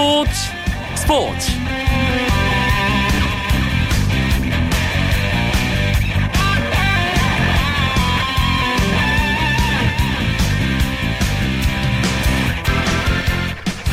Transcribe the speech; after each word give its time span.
스포츠 0.00 0.30
스포츠 0.94 1.50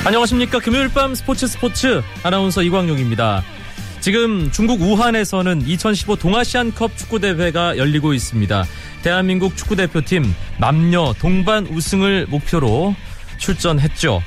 안녕하십니까 0.05 0.59
금요일 0.59 0.87
밤 0.93 1.13
스포츠 1.13 1.45
스포츠 1.45 2.01
아나운서 2.23 2.63
이광용입니다. 2.63 3.43
지금 3.99 4.49
중국 4.51 4.81
우한에서는 4.81 5.67
2015 5.67 6.15
동아시안컵 6.15 6.95
축구대회가 6.95 7.75
열리고 7.75 8.13
있습니다. 8.13 8.63
대한민국 9.03 9.57
축구대표팀 9.57 10.23
남녀 10.57 11.13
동반 11.19 11.67
우승을 11.67 12.27
목표로 12.29 12.95
출전했죠. 13.39 14.23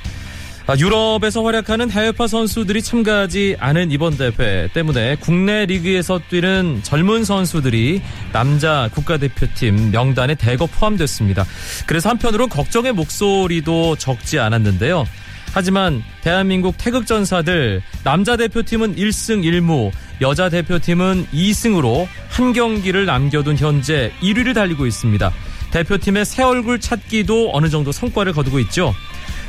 아, 0.67 0.75
유럽에서 0.77 1.43
활약하는 1.43 1.89
해외파 1.89 2.27
선수들이 2.27 2.81
참가하지 2.81 3.57
않은 3.59 3.91
이번 3.91 4.15
대회 4.17 4.67
때문에 4.71 5.15
국내 5.19 5.65
리그에서 5.65 6.19
뛰는 6.29 6.81
젊은 6.83 7.25
선수들이 7.25 8.01
남자 8.31 8.89
국가대표팀 8.93 9.91
명단에 9.91 10.35
대거 10.35 10.67
포함됐습니다. 10.67 11.45
그래서 11.87 12.09
한편으로 12.09 12.47
걱정의 12.47 12.93
목소리도 12.93 13.95
적지 13.95 14.39
않았는데요. 14.39 15.05
하지만 15.53 16.01
대한민국 16.21 16.75
태극전사들 16.77 17.81
남자 18.03 18.37
대표팀은 18.37 18.95
1승 18.95 19.43
1무, 19.43 19.91
여자 20.21 20.47
대표팀은 20.47 21.27
2승으로 21.33 22.07
한 22.29 22.53
경기를 22.53 23.05
남겨둔 23.05 23.57
현재 23.57 24.13
1위를 24.21 24.53
달리고 24.53 24.85
있습니다. 24.85 25.31
대표팀의 25.71 26.25
새 26.25 26.43
얼굴 26.43 26.79
찾기도 26.79 27.49
어느 27.53 27.69
정도 27.69 27.91
성과를 27.91 28.33
거두고 28.33 28.59
있죠. 28.59 28.93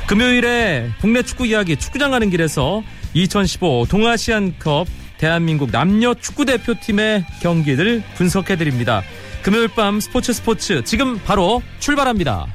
금요일에 0.07 0.91
국내 0.99 1.23
축구 1.23 1.45
이야기 1.47 1.75
축구장 1.75 2.11
가는 2.11 2.29
길에서 2.29 2.83
2015 3.13 3.87
동아시안컵 3.89 4.87
대한민국 5.17 5.71
남녀 5.71 6.13
축구 6.13 6.45
대표팀의 6.45 7.25
경기를 7.41 8.03
분석해 8.15 8.57
드립니다. 8.57 9.01
금요일 9.41 9.69
밤 9.69 9.99
스포츠 9.99 10.33
스포츠 10.33 10.83
지금 10.83 11.17
바로 11.19 11.61
출발합니다. 11.79 12.47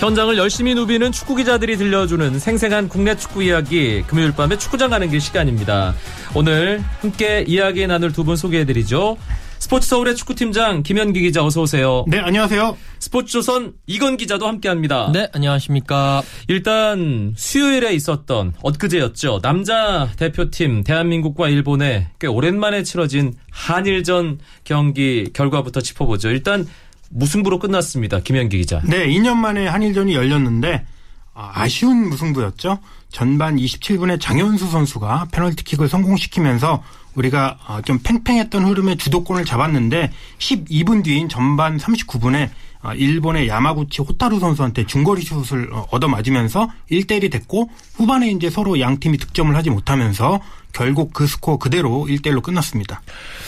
현장을 0.00 0.34
열심히 0.38 0.74
누비는 0.74 1.12
축구 1.12 1.36
기자들이 1.36 1.76
들려주는 1.76 2.38
생생한 2.38 2.88
국내 2.88 3.14
축구 3.16 3.42
이야기 3.42 4.02
금요일 4.06 4.32
밤에 4.32 4.56
축구장 4.56 4.88
가는 4.88 5.10
길 5.10 5.20
시간입니다. 5.20 5.94
오늘 6.34 6.82
함께 7.02 7.44
이야기 7.46 7.86
나눌 7.86 8.10
두 8.10 8.24
분 8.24 8.34
소개해드리죠. 8.34 9.18
스포츠 9.58 9.88
서울의 9.88 10.16
축구팀장 10.16 10.82
김현기 10.82 11.20
기자 11.20 11.44
어서 11.44 11.60
오세요. 11.62 12.06
네, 12.08 12.18
안녕하세요. 12.18 12.78
스포츠조선 12.98 13.74
이건 13.86 14.16
기자도 14.16 14.48
함께합니다. 14.48 15.10
네, 15.12 15.28
안녕하십니까. 15.34 16.22
일단 16.48 17.34
수요일에 17.36 17.92
있었던 17.92 18.54
엊그제였죠. 18.62 19.40
남자 19.42 20.08
대표팀 20.16 20.82
대한민국과 20.84 21.50
일본의 21.50 22.06
꽤 22.18 22.26
오랜만에 22.26 22.84
치러진 22.84 23.34
한일전 23.50 24.38
경기 24.64 25.30
결과부터 25.34 25.82
짚어보죠. 25.82 26.30
일단 26.30 26.66
무승부로 27.10 27.58
끝났습니다. 27.58 28.20
김현기 28.20 28.56
기자. 28.58 28.80
네, 28.84 29.06
2년 29.08 29.36
만에 29.36 29.66
한일전이 29.66 30.14
열렸는데 30.14 30.86
아, 31.34 31.52
아쉬운 31.54 32.08
무승부였죠. 32.08 32.78
전반 33.10 33.56
27분에 33.56 34.20
장현수 34.20 34.70
선수가 34.70 35.28
페널티킥을 35.32 35.88
성공시키면서 35.88 36.82
우리가 37.14 37.58
아, 37.66 37.82
좀 37.82 37.98
팽팽했던 38.02 38.64
흐름의 38.64 38.96
주도권을 38.96 39.44
잡았는데 39.44 40.12
12분 40.38 41.02
뒤인 41.04 41.28
전반 41.28 41.76
39분에 41.76 42.46
아, 42.46 42.50
일본의 42.96 43.48
야마구치 43.48 44.02
호타루 44.02 44.40
선수한테 44.40 44.86
중거리 44.86 45.22
슛을 45.22 45.72
어, 45.72 45.86
얻어맞으면서 45.90 46.70
1대1이 46.90 47.30
됐고 47.30 47.68
후반에 47.94 48.30
이제 48.30 48.48
서로 48.48 48.80
양 48.80 48.98
팀이 48.98 49.18
득점을 49.18 49.54
하지 49.54 49.70
못하면서 49.70 50.40
결국 50.72 51.12
그 51.12 51.26
스코어 51.26 51.58
그대로 51.58 52.06
1대1로 52.08 52.42
끝났습니다. 52.42 53.02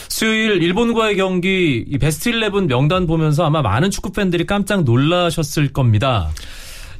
수요일 0.08 0.62
일본과의 0.62 1.16
경기 1.16 1.86
베스트 2.00 2.30
11 2.30 2.66
명단 2.66 3.06
보면서 3.06 3.44
아마 3.44 3.62
많은 3.62 3.90
축구 3.90 4.12
팬들이 4.12 4.44
깜짝 4.44 4.84
놀라셨을 4.84 5.72
겁니다. 5.72 6.30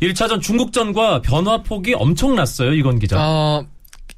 1차전 0.01 0.41
중국전과 0.41 1.23
변화폭이 1.23 1.95
엄청났어요, 1.95 2.73
이건 2.75 2.99
기자. 2.99 3.17
어, 3.21 3.65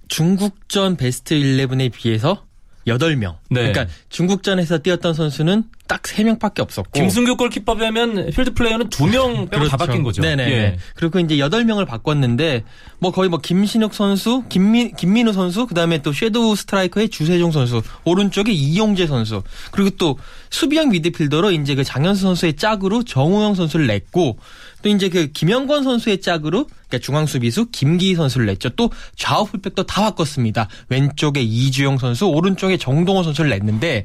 중국전 0.09 0.97
베스트 0.97 1.35
11에 1.35 1.93
비해서 1.93 2.44
8명. 2.87 3.37
네. 3.51 3.73
그러니까 3.73 3.87
중국전에서 4.09 4.79
뛰었던 4.79 5.15
선수는 5.15 5.65
딱 5.87 6.03
3명밖에 6.03 6.61
없었고. 6.61 6.93
김승규 6.93 7.37
골키퍼 7.37 7.75
빼면 7.77 8.31
필드 8.31 8.55
플레이어는 8.55 8.89
2명 8.89 9.51
빼고 9.51 9.69
다 9.69 9.77
바뀐 9.77 10.03
거죠. 10.03 10.23
네네. 10.23 10.51
예. 10.51 10.77
그리고 10.95 11.19
이제 11.19 11.37
8명을 11.37 11.87
바꿨는데 11.87 12.65
뭐 12.99 13.11
거의 13.11 13.29
뭐 13.29 13.39
김신욱 13.39 13.93
선수, 13.93 14.45
김민, 14.49 14.95
김민우 14.97 15.33
선수, 15.33 15.67
그다음에 15.67 15.99
또 15.99 16.13
shadow 16.13 16.57
스트라이커의 16.57 17.11
주세종 17.11 17.53
선수, 17.53 17.83
오른쪽에 18.05 18.51
이용재 18.51 19.07
선수. 19.07 19.43
그리고 19.73 19.91
또 19.99 20.19
수비형 20.51 20.89
미드필더로 20.91 21.51
이제 21.53 21.75
그 21.75 21.85
장현수 21.85 22.23
선수의 22.23 22.55
짝으로 22.55 23.03
정우영 23.03 23.55
선수를 23.55 23.87
냈고 23.87 24.39
또 24.85 24.91
이제 24.91 25.09
그 25.09 25.29
김영권 25.29 25.83
선수의 25.83 26.21
짝으로 26.21 26.67
그러니까 26.67 26.99
중앙 26.99 27.25
수비수 27.25 27.71
김기희 27.73 28.15
선수를 28.17 28.45
냈죠. 28.47 28.69
또 28.71 28.91
좌우 29.17 29.47
풀백도 29.47 29.85
다 29.85 30.03
바꿨습니다. 30.03 30.69
왼쪽에 30.91 31.41
이주영 31.41 31.97
선수, 31.97 32.27
오른쪽에 32.27 32.77
정동호 32.77 33.23
선수를 33.23 33.49
냈는데 33.49 34.05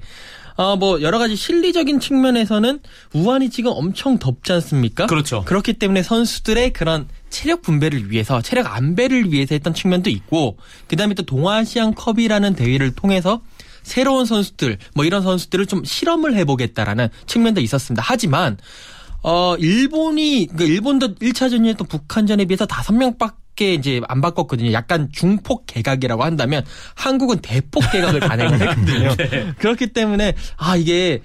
어, 0.56 0.78
뭐 0.78 1.02
여러 1.02 1.20
가지 1.20 1.36
실리적인 1.36 2.00
측면에서는 2.00 2.80
우한이 3.14 3.50
지금 3.50 3.72
엄청 3.76 4.20
덥지 4.20 4.54
않습니까? 4.54 5.06
그렇죠. 5.08 5.44
그렇기 5.44 5.74
때문에 5.74 6.02
선수들의 6.02 6.72
그런 6.72 7.10
체력 7.30 7.62
분배를 7.62 8.10
위해서 8.10 8.42
체력 8.42 8.74
안배를 8.74 9.34
위해서 9.34 9.56
했던 9.56 9.74
측면도 9.74 10.10
있고 10.10 10.58
그다음에 10.88 11.14
또 11.14 11.24
동아시안 11.24 11.94
컵이라는 11.94 12.56
대회를 12.56 12.96
통해서 12.96 13.42
새로운 13.84 14.26
선수들 14.26 14.78
뭐 14.96 15.04
이런 15.04 15.24
선수들을 15.24 15.66
좀 15.66 15.84
실험을 15.84 16.36
해보겠다라는 16.36 17.10
측면도 17.26 17.60
있었습니다. 17.60 18.02
하지만 18.06 18.58
어 19.22 19.56
일본이 19.58 20.48
그 20.56 20.64
일본도 20.64 21.16
1차전이었던 21.16 21.90
북한전에 21.90 22.46
비해서 22.46 22.66
다섯 22.66 22.94
명 22.94 23.18
밖에 23.18 23.74
이제 23.74 24.02
안 24.08 24.22
바꿨거든요. 24.22 24.72
약간 24.72 25.10
중폭 25.12 25.66
개각이라고 25.68 26.24
한다면 26.24 26.64
한국은 26.96 27.40
대폭 27.40 27.84
개각을 27.92 28.20
단행을 28.28 28.62
했거든요. 28.62 29.16
그렇기 29.58 29.88
때문에 29.88 30.36
아 30.58 30.78
이게 30.78 31.22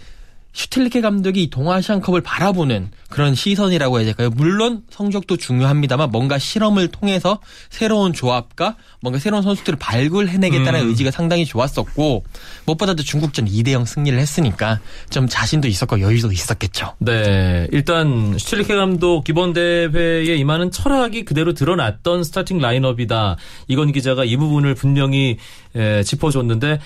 슈틸리케 0.55 1.01
감독이 1.01 1.43
이 1.43 1.51
동아시안컵을 1.51 2.21
바라보는 2.21 2.91
그런 3.11 3.35
시선이라고 3.35 3.99
해야 3.99 4.07
될까요? 4.07 4.31
물론 4.31 4.83
성적도 4.89 5.37
중요합니다만 5.37 6.11
뭔가 6.11 6.39
실험을 6.39 6.89
통해서 6.89 7.41
새로운 7.71 8.13
조합과 8.13 8.77
뭔가 9.01 9.19
새로운 9.19 9.43
선수들을 9.43 9.79
발굴해내겠다는 9.81 10.81
음. 10.81 10.89
의지가 10.89 11.11
상당히 11.11 11.45
좋았었고 11.45 12.25
무엇보다도 12.67 13.03
중국전 13.03 13.47
2대0 13.47 13.85
승리를 13.85 14.17
했으니까 14.17 14.79
좀 15.11 15.27
자신도 15.29 15.67
있었고 15.67 16.01
여유도 16.01 16.31
있었겠죠. 16.31 16.95
네, 16.99 17.67
일단 17.73 18.39
슈틸리케 18.39 18.77
감독 18.77 19.25
기본 19.25 19.53
대회에 19.53 20.37
임하는 20.37 20.71
철학이 20.71 21.25
그대로 21.25 21.53
드러났던 21.53 22.23
스타팅 22.23 22.59
라인업이다. 22.59 23.37
이건 23.67 23.91
기자가 23.91 24.25
이 24.25 24.37
부분을 24.37 24.75
분명히 24.75 25.37
에, 25.75 26.05
짚어줬는데 26.05 26.79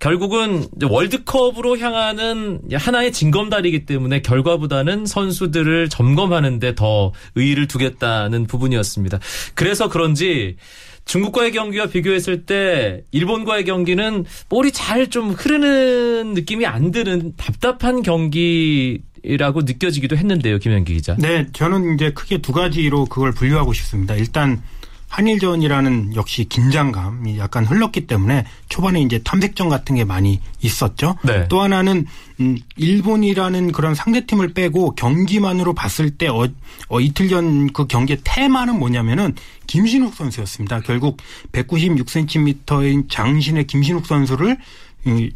결국은 0.00 0.64
월드컵으로 0.82 1.78
향하는 1.78 2.60
하나의 2.72 3.12
징검다리이기 3.12 3.84
때문에 3.84 4.22
결과보다는 4.22 5.04
선수들을 5.06 5.90
점검하는데 5.90 6.74
더 6.74 7.12
의의를 7.34 7.68
두겠다는 7.68 8.46
부분이었습니다. 8.46 9.20
그래서 9.54 9.88
그런지 9.88 10.56
중국과의 11.04 11.52
경기와 11.52 11.86
비교했을 11.86 12.46
때 12.46 13.02
일본과의 13.12 13.64
경기는 13.64 14.24
볼이 14.48 14.72
잘 14.72 15.10
좀 15.10 15.30
흐르는 15.30 16.34
느낌이 16.34 16.66
안 16.66 16.92
드는 16.92 17.32
답답한 17.36 18.02
경기라고 18.02 19.62
느껴지기도 19.62 20.16
했는데요, 20.16 20.58
김현기 20.58 20.94
기자. 20.94 21.16
네, 21.18 21.46
저는 21.52 21.94
이제 21.94 22.12
크게 22.12 22.38
두 22.38 22.52
가지로 22.52 23.06
그걸 23.06 23.32
분류하고 23.32 23.72
싶습니다. 23.72 24.14
일단 24.14 24.62
한일전이라는 25.10 26.14
역시 26.14 26.46
긴장감이 26.48 27.38
약간 27.38 27.66
흘렀기 27.66 28.06
때문에 28.06 28.46
초반에 28.68 29.02
이제 29.02 29.20
탐색전 29.22 29.68
같은 29.68 29.96
게 29.96 30.04
많이 30.04 30.40
있었죠. 30.62 31.16
네. 31.22 31.46
또 31.48 31.60
하나는 31.60 32.06
음, 32.40 32.56
일본이라는 32.76 33.72
그런 33.72 33.94
상대팀을 33.94 34.54
빼고 34.54 34.94
경기만으로 34.94 35.74
봤을 35.74 36.10
때 36.10 36.28
어, 36.28 36.48
어, 36.88 37.00
이틀 37.00 37.28
전 37.28 37.50
그 37.72 37.86
경기의 37.86 38.18
테마는 38.24 38.78
뭐냐면은 38.78 39.34
김신욱 39.66 40.14
선수였습니다. 40.14 40.80
결국 40.80 41.18
196cm인 41.52 43.08
장신의 43.08 43.66
김신욱 43.66 44.06
선수를 44.06 44.56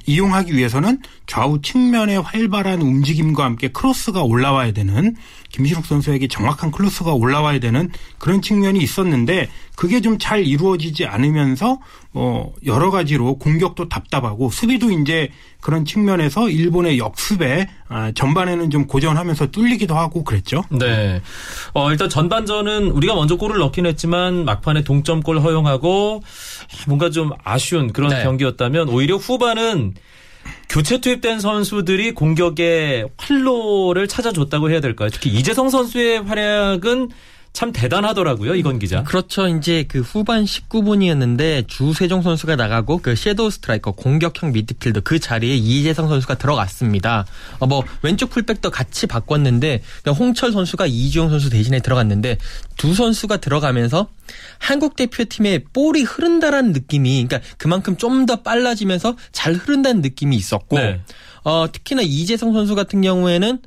이용하기 0.07 0.55
위해서는 0.55 0.99
좌우 1.27 1.63
측면의 1.63 2.21
활발한 2.21 2.83
움직임과 2.83 3.45
함께 3.45 3.69
크로스가 3.69 4.23
올라와야 4.23 4.73
되는 4.73 5.17
김신욱 5.55 5.87
선수에게 5.87 6.27
정확한 6.27 6.73
크로스가 6.73 7.13
올라와야 7.13 7.61
되는 7.61 7.89
그런 8.19 8.43
측면이 8.43 8.81
있었는데 8.81 9.49
그게 9.77 10.01
좀 10.01 10.19
잘 10.19 10.47
이루어지지 10.47 11.05
않으면서 11.05 11.79
뭐 12.11 12.55
여러 12.65 12.91
가지로 12.91 13.37
공격도 13.39 13.89
답답하고 13.89 14.51
수비도 14.51 14.91
이제 14.91 15.31
그런 15.61 15.85
측면에서 15.85 16.49
일본의 16.49 16.99
역습에 16.99 17.69
아, 17.89 18.11
전반에는 18.13 18.71
좀 18.71 18.87
고전하면서 18.87 19.51
뚫리기도 19.51 19.95
하고 19.95 20.25
그랬죠. 20.25 20.65
네. 20.71 21.21
어, 21.73 21.91
일단 21.91 22.09
전반전은 22.09 22.91
우리가 22.91 23.15
먼저 23.15 23.37
골을 23.37 23.59
넣긴 23.59 23.87
했지만 23.87 24.45
막판에 24.45 24.83
동점골 24.83 25.41
허용하고 25.41 26.23
뭔가 26.87 27.11
좀 27.11 27.31
아쉬운 27.45 27.93
그런 27.93 28.11
네. 28.11 28.23
경기였다면 28.25 28.89
오히려 28.89 29.17
후반은 29.17 29.95
교체 30.69 31.01
투입된 31.01 31.41
선수들이 31.41 32.13
공격의 32.13 33.09
활로를 33.17 34.09
찾아줬다고 34.09 34.71
해야 34.71 34.81
될까요? 34.81 35.09
특히 35.13 35.31
이재성 35.31 35.71
선수의 35.71 36.23
활약은 36.23 37.11
참 37.55 37.71
대단하더라고요, 37.73 38.57
이건 38.57 38.81
기자. 38.81 39.05
그렇죠. 39.05 39.47
이제 39.47 39.85
그 39.87 40.01
후반 40.01 40.45
19분이었는데 40.45 41.69
주세종 41.69 42.23
선수가 42.23 42.57
나가고 42.57 42.99
그 42.99 43.15
섀도우 43.15 43.49
스트라이커 43.53 43.93
공격형 43.93 44.51
미드필더 44.51 45.03
그 45.03 45.21
자리에 45.21 45.55
이재성 45.55 46.09
선수가 46.09 46.35
들어갔습니다. 46.35 47.25
어, 47.61 47.67
뭐 47.67 47.85
왼쪽 48.03 48.31
풀백도 48.31 48.73
같이 48.73 49.07
바꿨는데 49.07 49.83
홍철 50.19 50.51
선수가 50.51 50.87
이주영 50.87 51.31
선수 51.31 51.49
대신에 51.49 51.79
들어갔는데 51.79 52.39
두 52.77 52.93
선수가 52.93 53.37
들어가면서 53.37 54.09
한국 54.59 54.97
대표팀의 54.97 55.67
볼이 55.73 56.03
흐른다라는 56.03 56.73
느낌이 56.73 57.25
그러니까 57.25 57.49
그만큼 57.57 57.97
좀 57.97 58.27
더 58.27 58.37
빨라지면서 58.43 59.17
잘 59.33 59.53
흐른다는 59.55 60.01
느낌이 60.01 60.35
있었고 60.35 60.79
네. 60.79 61.01
어, 61.45 61.67
특히나 61.71 62.01
이재성 62.03 62.53
선수 62.53 62.75
같은 62.75 63.03
경우에는 63.03 63.59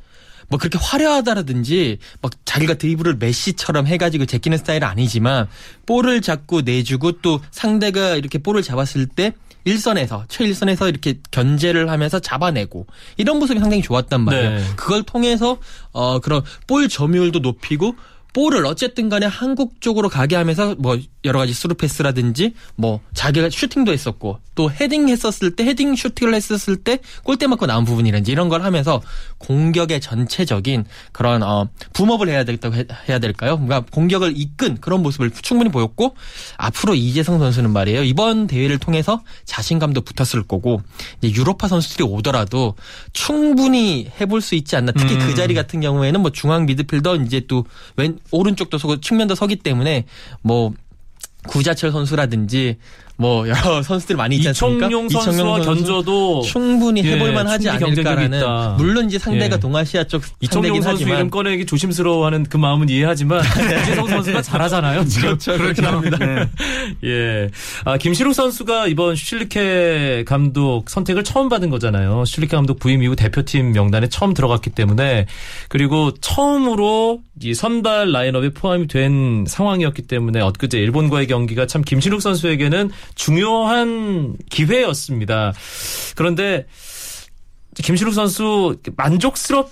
뭐 0.50 0.60
그렇게 0.60 0.78
화려하다라든지 0.82 1.98
막 2.22 2.32
자기가 2.46 2.76
드리블을 2.76 3.16
메시처럼 3.16 3.88
해가지고 3.88 4.26
제끼는 4.26 4.58
스타일은 4.58 4.88
아니지만 4.88 5.48
볼을 5.86 6.22
잡고 6.22 6.62
내주고 6.62 7.22
또 7.22 7.40
상대가 7.52 8.16
이렇게 8.16 8.38
볼을 8.38 8.62
잡았을 8.62 9.08
때 9.08 9.34
일선에서 9.66 10.26
최일선에서 10.30 10.88
이렇게 10.88 11.20
견제를 11.32 11.90
하면서 11.90 12.20
잡아내고 12.20 12.88
이런 13.18 13.40
모습이 13.40 13.60
상당히 13.60 13.82
좋았단 13.82 14.22
말이에요. 14.22 14.50
네. 14.50 14.64
그걸 14.78 15.04
통해서 15.04 15.58
어 15.92 16.20
그런 16.20 16.42
볼 16.68 16.88
점유율도 16.88 17.40
높이고 17.40 17.96
볼을 18.38 18.68
어쨌든 18.68 19.10
간에 19.10 19.25
한국 19.25 19.81
쪽으로 19.81 20.10
가게 20.10 20.36
하면서 20.36 20.75
뭐 20.78 21.00
여러 21.25 21.39
가지 21.39 21.56
스루 21.56 21.74
패스라든지 21.74 22.54
뭐 22.75 23.00
자기가 23.16 23.50
슈팅도 23.50 23.92
했었고 23.92 24.38
또 24.54 24.72
헤딩 24.72 25.10
했었을 25.10 25.56
때 25.56 25.66
헤딩 25.66 25.95
슈팅을 25.95 26.36
했었을 26.36 26.78
때 26.78 27.00
골대 27.24 27.48
맞고 27.48 27.66
나온 27.66 27.84
부분이라든지 27.84 28.31
이런 28.31 28.48
걸 28.48 28.62
하면서 28.62 29.01
공격의 29.39 30.01
전체적인 30.01 30.86
그런 31.13 31.42
어 31.42 31.68
boom-up을 31.94 32.30
해야 32.30 32.44
되겠다고 32.44 32.75
해야 33.10 33.18
될까요? 33.18 33.57
뭔가 33.57 33.80
공격을 33.80 34.34
이끈 34.36 34.78
그런 34.81 35.01
모습을 35.01 35.31
충분히 35.42 35.72
보였고 35.72 36.16
앞으로 36.57 36.94
이재성 36.94 37.40
선수는 37.40 37.72
말이에요. 37.72 38.04
이번 38.04 38.45
대회를 38.45 38.78
통해서 38.78 39.24
자신감도 39.45 40.01
붙었을 40.01 40.44
거고 40.44 40.83
이제 41.24 41.33
유로파 41.33 41.68
선수들이 41.68 42.04
오더라도 42.04 42.75
충분히 43.13 44.12
해볼 44.22 44.42
수 44.42 44.54
있지 44.54 44.75
않나. 44.75 44.92
특히 44.92 45.18
그 45.18 45.24
음. 45.24 45.28
그 45.28 45.36
자리 45.36 45.56
같은 45.56 45.81
경우에는 45.81 46.22
뭐 46.22 46.31
중앙 46.31 46.68
미드필더 46.68 47.16
이제 47.16 47.42
또 47.48 47.66
왼 47.95 48.19
오른쪽도 48.32 48.78
서고 48.78 49.00
측면도 49.00 49.36
서기 49.36 49.58
때문에 49.58 50.06
뭐 50.42 50.74
구자철 51.48 51.92
선수라든지 51.92 52.78
뭐 53.18 53.48
여러 53.48 53.81
선수들 53.84 54.16
많이 54.16 54.36
있지 54.36 54.48
않습니까? 54.50 54.88
이청용 54.88 55.10
선수와 55.10 55.64
선수 55.64 55.84
견줘도 55.84 56.42
충분히 56.44 57.04
예, 57.04 57.14
해볼만 57.14 57.48
하지 57.48 57.68
않을까라는 57.69 58.42
물론 58.78 59.08
이제 59.08 59.18
상대가 59.18 59.56
예. 59.56 59.60
동아시아 59.60 60.04
쪽 60.04 60.22
이청용 60.40 60.81
선수 60.81 61.04
하지만. 61.04 61.16
이름 61.16 61.30
꺼내기 61.30 61.66
조심스러워하는 61.66 62.44
그 62.44 62.58
마음은 62.58 62.90
이해하지만 62.90 63.42
이재성 63.84 64.08
선수가 64.08 64.42
잘하잖아요. 64.44 65.04
그렇죠, 65.19 65.58
그렇긴 65.58 65.86
합니다. 65.86 66.18
네. 66.19 66.48
예, 67.04 67.50
아, 67.86 67.98
김시록 67.98 68.34
선수가 68.34 68.88
이번 68.88 69.16
슈틸리케 69.16 70.25
감독 70.28 70.90
선택을 70.90 71.24
처음 71.24 71.50
받은 71.50 71.69
거잖아요. 71.72 72.24
슈틸리케 72.25 72.56
감독 72.56 72.80
부임 72.80 73.02
이후 73.02 73.16
대표팀 73.16 73.72
명단에 73.72 74.10
처음 74.10 74.34
들어갔기 74.36 74.69
때문에 74.69 75.25
그리고 75.69 76.12
처음으로 76.22 77.22
이 77.42 77.54
선발 77.54 78.12
라인업에 78.12 78.50
포함이 78.50 78.88
된 78.88 79.46
상황이었기 79.48 80.04
때문에 80.04 80.40
엊그제 80.42 80.78
일본과의 80.78 81.28
경기가 81.28 81.66
참 81.66 81.81
김신욱 81.81 82.22
선수에게는 82.22 82.92
중요한 83.15 84.38
기회였습니다. 84.50 85.54
그런데 86.15 86.68
김신욱 87.75 88.13
선수 88.13 88.77
만족스럽게 88.95 89.71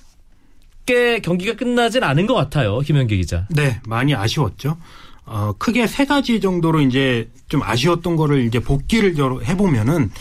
경기가 1.24 1.56
끝나진 1.56 2.04
않은 2.04 2.28
것 2.28 2.34
같아요. 2.34 2.80
김현기 2.80 3.18
기자. 3.18 3.48
네, 3.50 3.80
많이 3.86 4.14
아쉬웠죠. 4.14 4.78
어, 5.26 5.54
크게 5.58 5.88
세 5.88 6.06
가지 6.06 6.40
정도로 6.40 6.82
이제 6.82 7.30
좀 7.50 7.64
아쉬웠던 7.64 8.16
거를 8.16 8.46
이제 8.46 8.60
복귀를 8.60 9.16
해보면은 9.46 10.12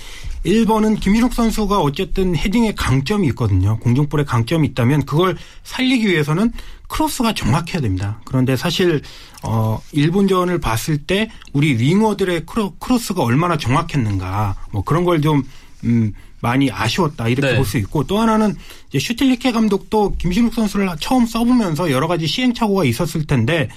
1번은 0.44 1.00
김일욱 1.00 1.32
선수가 1.32 1.80
어쨌든 1.80 2.36
헤딩에 2.36 2.74
강점이 2.74 3.26
있거든요. 3.28 3.78
공중볼에 3.78 4.24
강점이 4.24 4.68
있다면 4.68 5.06
그걸 5.06 5.36
살리기 5.62 6.06
위해서는 6.06 6.52
크로스가 6.88 7.32
정확해야 7.32 7.80
됩니다. 7.80 8.20
그런데 8.24 8.56
사실 8.56 9.00
어 9.42 9.80
일본전을 9.92 10.60
봤을 10.60 10.98
때 10.98 11.30
우리 11.52 11.78
윙어들의 11.78 12.44
크로, 12.46 12.74
크로스가 12.78 13.22
얼마나 13.22 13.56
정확했는가 13.56 14.56
뭐 14.70 14.82
그런 14.84 15.04
걸좀 15.04 15.42
음, 15.84 16.12
많이 16.40 16.70
아쉬웠다 16.70 17.28
이렇게 17.28 17.52
네. 17.52 17.56
볼수 17.56 17.78
있고 17.78 18.04
또 18.04 18.18
하나는 18.18 18.54
이제 18.88 18.98
슈틸리케 18.98 19.50
감독도 19.52 20.16
김신욱 20.18 20.52
선수를 20.52 20.88
처음 21.00 21.26
써보면서 21.26 21.90
여러 21.90 22.06
가지 22.06 22.26
시행착오가 22.26 22.84
있었을 22.84 23.26
텐데 23.26 23.70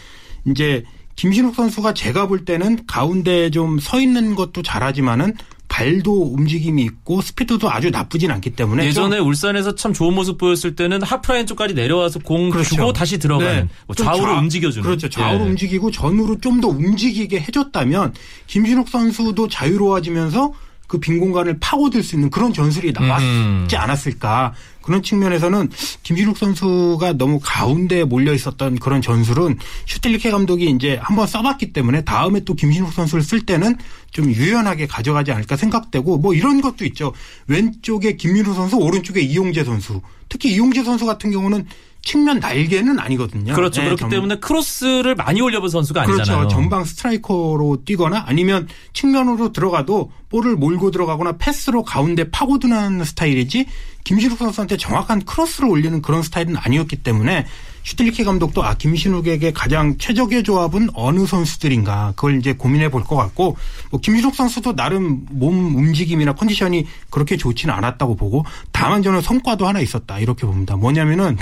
이제 0.45 0.83
김신욱 1.15 1.55
선수가 1.55 1.93
제가 1.93 2.27
볼 2.27 2.43
때는 2.45 2.85
가운데 2.85 3.49
좀 3.49 3.79
서 3.79 4.01
있는 4.01 4.35
것도 4.35 4.61
잘하지만은 4.63 5.33
발도 5.67 6.33
움직임이 6.33 6.83
있고 6.83 7.21
스피드도 7.21 7.69
아주 7.69 7.89
나쁘진 7.89 8.31
않기 8.31 8.51
때문에 8.51 8.85
예전에 8.85 9.19
울산에서 9.19 9.75
참 9.75 9.93
좋은 9.93 10.13
모습 10.13 10.37
보였을 10.37 10.75
때는 10.75 11.03
하프라인 11.03 11.45
쪽까지 11.45 11.73
내려와서 11.73 12.19
공 12.19 12.49
그렇죠. 12.49 12.75
주고 12.75 12.93
다시 12.93 13.17
들어가는 13.19 13.61
네. 13.63 13.69
뭐 13.85 13.95
좌우로 13.95 14.33
좌, 14.33 14.39
움직여주는 14.39 14.83
그렇죠 14.83 15.09
좌우로 15.09 15.45
예. 15.45 15.49
움직이고 15.49 15.91
전으로 15.91 16.39
좀 16.39 16.57
더 16.57 16.69
움직이게 16.69 17.41
해줬다면 17.41 18.15
김신욱 18.47 18.89
선수도 18.89 19.47
자유로워지면서 19.47 20.53
그 20.87 20.99
빈 20.99 21.19
공간을 21.19 21.57
파고들 21.59 22.01
수 22.01 22.15
있는 22.15 22.29
그런 22.29 22.53
전술이 22.53 22.93
나왔지 22.93 23.25
음. 23.25 23.67
않았을까 23.73 24.53
그런 24.81 25.03
측면에서는 25.03 25.69
김진욱 26.03 26.37
선수가 26.37 27.13
너무 27.13 27.39
가운데에 27.43 28.05
몰려 28.05 28.33
있었던 28.33 28.79
그런 28.79 29.01
전술은 29.01 29.57
슈틸리케 29.85 30.31
감독이 30.31 30.69
이제 30.69 30.97
한번 31.01 31.27
써봤기 31.27 31.73
때문에 31.73 32.05
다음에 32.05 32.39
또 32.45 32.53
김진욱 32.53 32.93
선수를 32.93 33.21
쓸 33.21 33.45
때는 33.45 33.75
좀 34.11 34.31
유연하게 34.31 34.87
가져가지 34.87 35.33
않을까 35.33 35.57
생각되고 35.57 36.19
뭐 36.19 36.33
이런 36.33 36.61
것도 36.61 36.85
있죠. 36.85 37.11
왼쪽에 37.47 38.15
김민우 38.15 38.53
선수, 38.53 38.77
오른쪽에 38.77 39.19
이용재 39.19 39.65
선수. 39.65 40.01
특히 40.29 40.53
이용재 40.53 40.83
선수 40.83 41.05
같은 41.05 41.31
경우는 41.31 41.65
측면 42.01 42.39
날개는 42.39 42.99
아니거든요. 42.99 43.53
그렇죠. 43.53 43.81
네, 43.81 43.87
그렇기 43.87 44.01
전... 44.01 44.09
때문에 44.09 44.39
크로스를 44.39 45.15
많이 45.15 45.41
올려본 45.41 45.69
선수가 45.69 46.01
아니잖아요. 46.01 46.37
그렇죠. 46.37 46.55
전방 46.55 46.85
스트라이커로 46.85 47.83
뛰거나 47.85 48.23
아니면 48.27 48.67
측면으로 48.93 49.51
들어가도 49.51 50.11
볼을 50.29 50.55
몰고 50.55 50.91
들어가거나 50.91 51.37
패스로 51.37 51.83
가운데 51.83 52.29
파고드는 52.29 53.03
스타일이지 53.03 53.65
김신욱 54.03 54.37
선수한테 54.37 54.77
정확한 54.77 55.25
크로스를 55.25 55.69
올리는 55.69 56.01
그런 56.01 56.23
스타일은 56.23 56.55
아니었기 56.55 56.97
때문에 56.97 57.45
슈틸리케 57.87 58.25
감독도 58.25 58.65
아 58.65 58.73
김신욱에게 58.73 59.53
가장 59.53 59.97
최적의 59.97 60.43
조합은 60.43 60.89
어느 60.93 61.25
선수들인가 61.25 62.11
그걸 62.17 62.37
이제 62.37 62.51
고민해 62.51 62.91
볼 62.91 63.07
것 63.07 63.15
같고 63.15 63.55
뭐 63.91 64.01
김신욱 64.01 64.35
선수도 64.35 64.75
나름 64.75 65.25
몸 65.29 65.73
움직임이나 65.77 66.33
컨디션이 66.33 66.85
그렇게 67.09 67.37
좋지는 67.37 67.73
않았다고 67.73 68.15
보고 68.17 68.43
다만 68.73 69.01
저는 69.03 69.21
성과도 69.21 69.65
하나 69.65 69.79
있었다 69.79 70.19
이렇게 70.19 70.45
봅니다. 70.45 70.75
뭐냐면은 70.75 71.37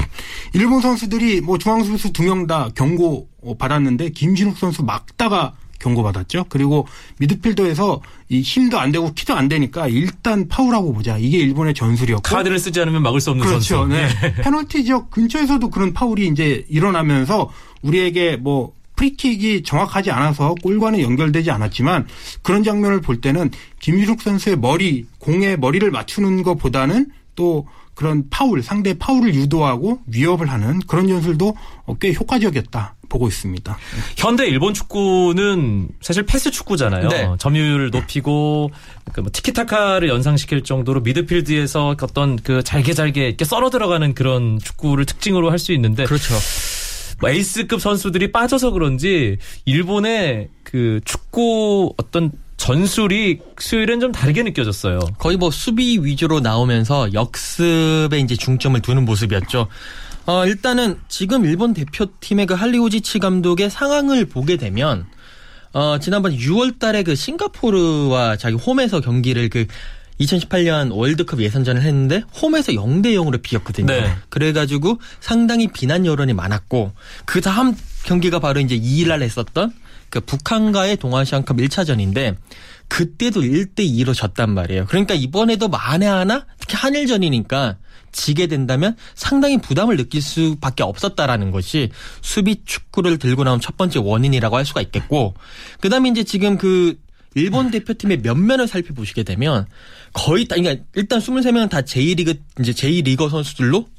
일본 0.54 0.82
선수들이 0.82 1.42
뭐 1.42 1.58
중앙 1.58 1.84
수비수 1.84 2.14
두 2.14 2.22
명 2.24 2.46
다 2.46 2.70
경고 2.76 3.28
받았는데 3.58 4.10
김신욱 4.10 4.58
선수 4.60 4.84
막다가 4.84 5.54
경고받았죠. 5.80 6.46
그리고 6.50 6.88
미드필더에서 7.20 8.02
이 8.30 8.42
힘도 8.42 8.80
안 8.80 8.92
되고 8.92 9.14
키도 9.14 9.36
안 9.36 9.48
되니까 9.48 9.88
일단 9.88 10.48
파울하고 10.48 10.94
보자. 10.94 11.18
이게 11.18 11.38
일본의 11.38 11.74
전술이었고 11.74 12.24
카드를 12.24 12.60
쓰지 12.60 12.82
않으면 12.82 13.04
막을 13.04 13.22
수 13.22 13.32
없는 13.32 13.46
그렇죠. 13.46 13.76
선수. 13.76 13.94
네. 13.94 14.08
페널티 14.42 14.84
지역 14.86 15.12
근처에서도 15.12 15.70
그런 15.70 15.94
파울이 15.94 16.28
이제 16.28 16.66
일어나면서 16.70 17.52
우리에게 17.82 18.38
뭐 18.38 18.74
프리킥이 18.96 19.64
정확하지 19.64 20.12
않아서 20.12 20.56
골과는 20.64 21.02
연결되지 21.02 21.52
않았지만 21.52 22.08
그런 22.42 22.64
장면을 22.64 23.02
볼 23.02 23.22
때는 23.22 23.52
김신욱 23.80 24.22
선수의 24.22 24.58
머리 24.58 25.06
공에 25.20 25.58
머리를 25.58 25.90
맞추는 25.92 26.44
것보다는 26.44 27.08
또 27.36 27.68
그런 27.94 28.26
파울, 28.30 28.62
상대 28.62 28.94
파울을 28.98 29.34
유도하고 29.36 30.02
위협을 30.08 30.50
하는 30.50 30.80
그런 30.88 31.08
전술도 31.08 31.56
꽤 32.00 32.14
효과적이었다. 32.14 32.95
보고 33.10 33.28
있습니다. 33.28 33.78
현대 34.18 34.48
일본 34.48 34.74
축구는 34.74 35.90
사실 36.02 36.24
패스 36.24 36.52
축구잖아요. 36.52 37.08
네. 37.10 37.30
점유율을 37.40 37.90
높이고 37.92 38.72
그뭐 39.14 39.28
티키타카를 39.32 40.10
연상시킬 40.10 40.64
정도로 40.64 41.02
미드필드에서 41.02 41.96
어떤 42.02 42.38
그 42.38 42.64
잘게 42.64 42.94
잘게 42.94 43.28
이렇게 43.28 43.46
썰어 43.46 43.70
들어가는 43.70 44.14
그런 44.14 44.60
축구를 44.60 45.06
특징으로 45.06 45.52
할 45.52 45.60
수 45.60 45.72
있는데 45.74 46.04
그렇죠. 46.04 46.36
뭐 47.22 47.30
에이스급 47.30 47.82
선수들이 47.82 48.32
빠져서 48.32 48.72
그런지 48.72 49.38
일본의 49.66 50.50
그 50.64 51.00
축구 51.06 51.94
어떤 51.98 52.32
전술이 52.58 53.40
수요일은 53.58 54.00
좀 54.00 54.12
다르게 54.12 54.44
느껴졌어요. 54.44 55.00
거의 55.18 55.38
뭐 55.38 55.52
수비 55.52 55.98
위주로 56.02 56.40
나오면서 56.40 57.14
역습에 57.14 58.20
이제 58.20 58.36
중점을 58.36 58.80
두는 58.82 59.06
모습이었죠. 59.06 59.68
어, 60.26 60.46
일단은 60.46 61.00
지금 61.08 61.46
일본 61.46 61.74
대표팀의 61.74 62.48
그 62.48 62.54
할리우지치 62.54 63.20
감독의 63.20 63.70
상황을 63.70 64.26
보게 64.26 64.58
되면 64.58 65.06
어, 65.72 66.00
지난번 66.00 66.36
6월 66.36 66.80
달에 66.80 67.04
그 67.04 67.16
싱가포르와 67.16 68.38
자기 68.38 68.56
홈에서 68.56 69.02
경기를 69.02 69.50
그 69.50 69.68
2018년 70.20 70.96
월드컵 70.96 71.42
예선전을 71.42 71.82
했는데 71.82 72.24
홈에서 72.42 72.72
0대 72.72 73.08
0으로 73.08 73.42
비겼거든요. 73.42 73.88
네. 73.88 74.16
그래가지고 74.30 75.00
상당히 75.20 75.68
비난 75.68 76.06
여론이 76.06 76.34
많았고 76.34 76.94
그 77.26 77.42
다음 77.42 77.76
경기가 78.06 78.40
바로 78.40 78.62
이제 78.62 78.80
2일날 78.80 79.22
했었던 79.22 79.74
그 80.10 80.22
북한과의 80.22 80.98
동아시안컵 80.98 81.58
1차전인데 81.58 82.38
그때도 82.88 83.42
1대 83.42 83.80
2로 83.80 84.14
졌단 84.14 84.50
말이에요. 84.52 84.86
그러니까 84.86 85.14
이번에도 85.14 85.68
만에 85.68 86.06
하나 86.06 86.46
특히 86.60 86.76
한일전이니까 86.76 87.78
지게 88.12 88.48
된다면 88.48 88.96
상당히 89.14 89.58
부담을 89.58 89.98
느낄 89.98 90.22
수밖에 90.22 90.84
없었다라는 90.84 91.52
것이 91.52 91.90
수비 92.22 92.64
축구를 92.64 93.18
들고 93.18 93.44
나온 93.44 93.60
첫 93.60 93.76
번째 93.76 94.00
원인이라고 94.00 94.56
할 94.56 94.66
수가 94.66 94.82
있겠고 94.82 95.36
그다음에 95.82 96.10
이제 96.10 96.24
지금 96.24 96.58
그 96.58 96.98
일본 97.36 97.70
대표팀의 97.70 98.20
면면을 98.22 98.68
살펴보시게 98.68 99.24
되면 99.24 99.68
거의 100.14 100.48
다 100.48 100.56
그러니까 100.56 100.86
일단 100.96 101.20
23명은 101.20 101.70
다 101.70 101.82
제2리그 101.82 102.40
이제 102.62 102.72
제2리거 102.72 103.30
선수들로 103.30 103.90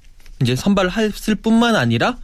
이제 0.40 0.56
선발을 0.56 0.96
했을 0.96 1.34
뿐만 1.34 1.76
아니라 1.76 2.16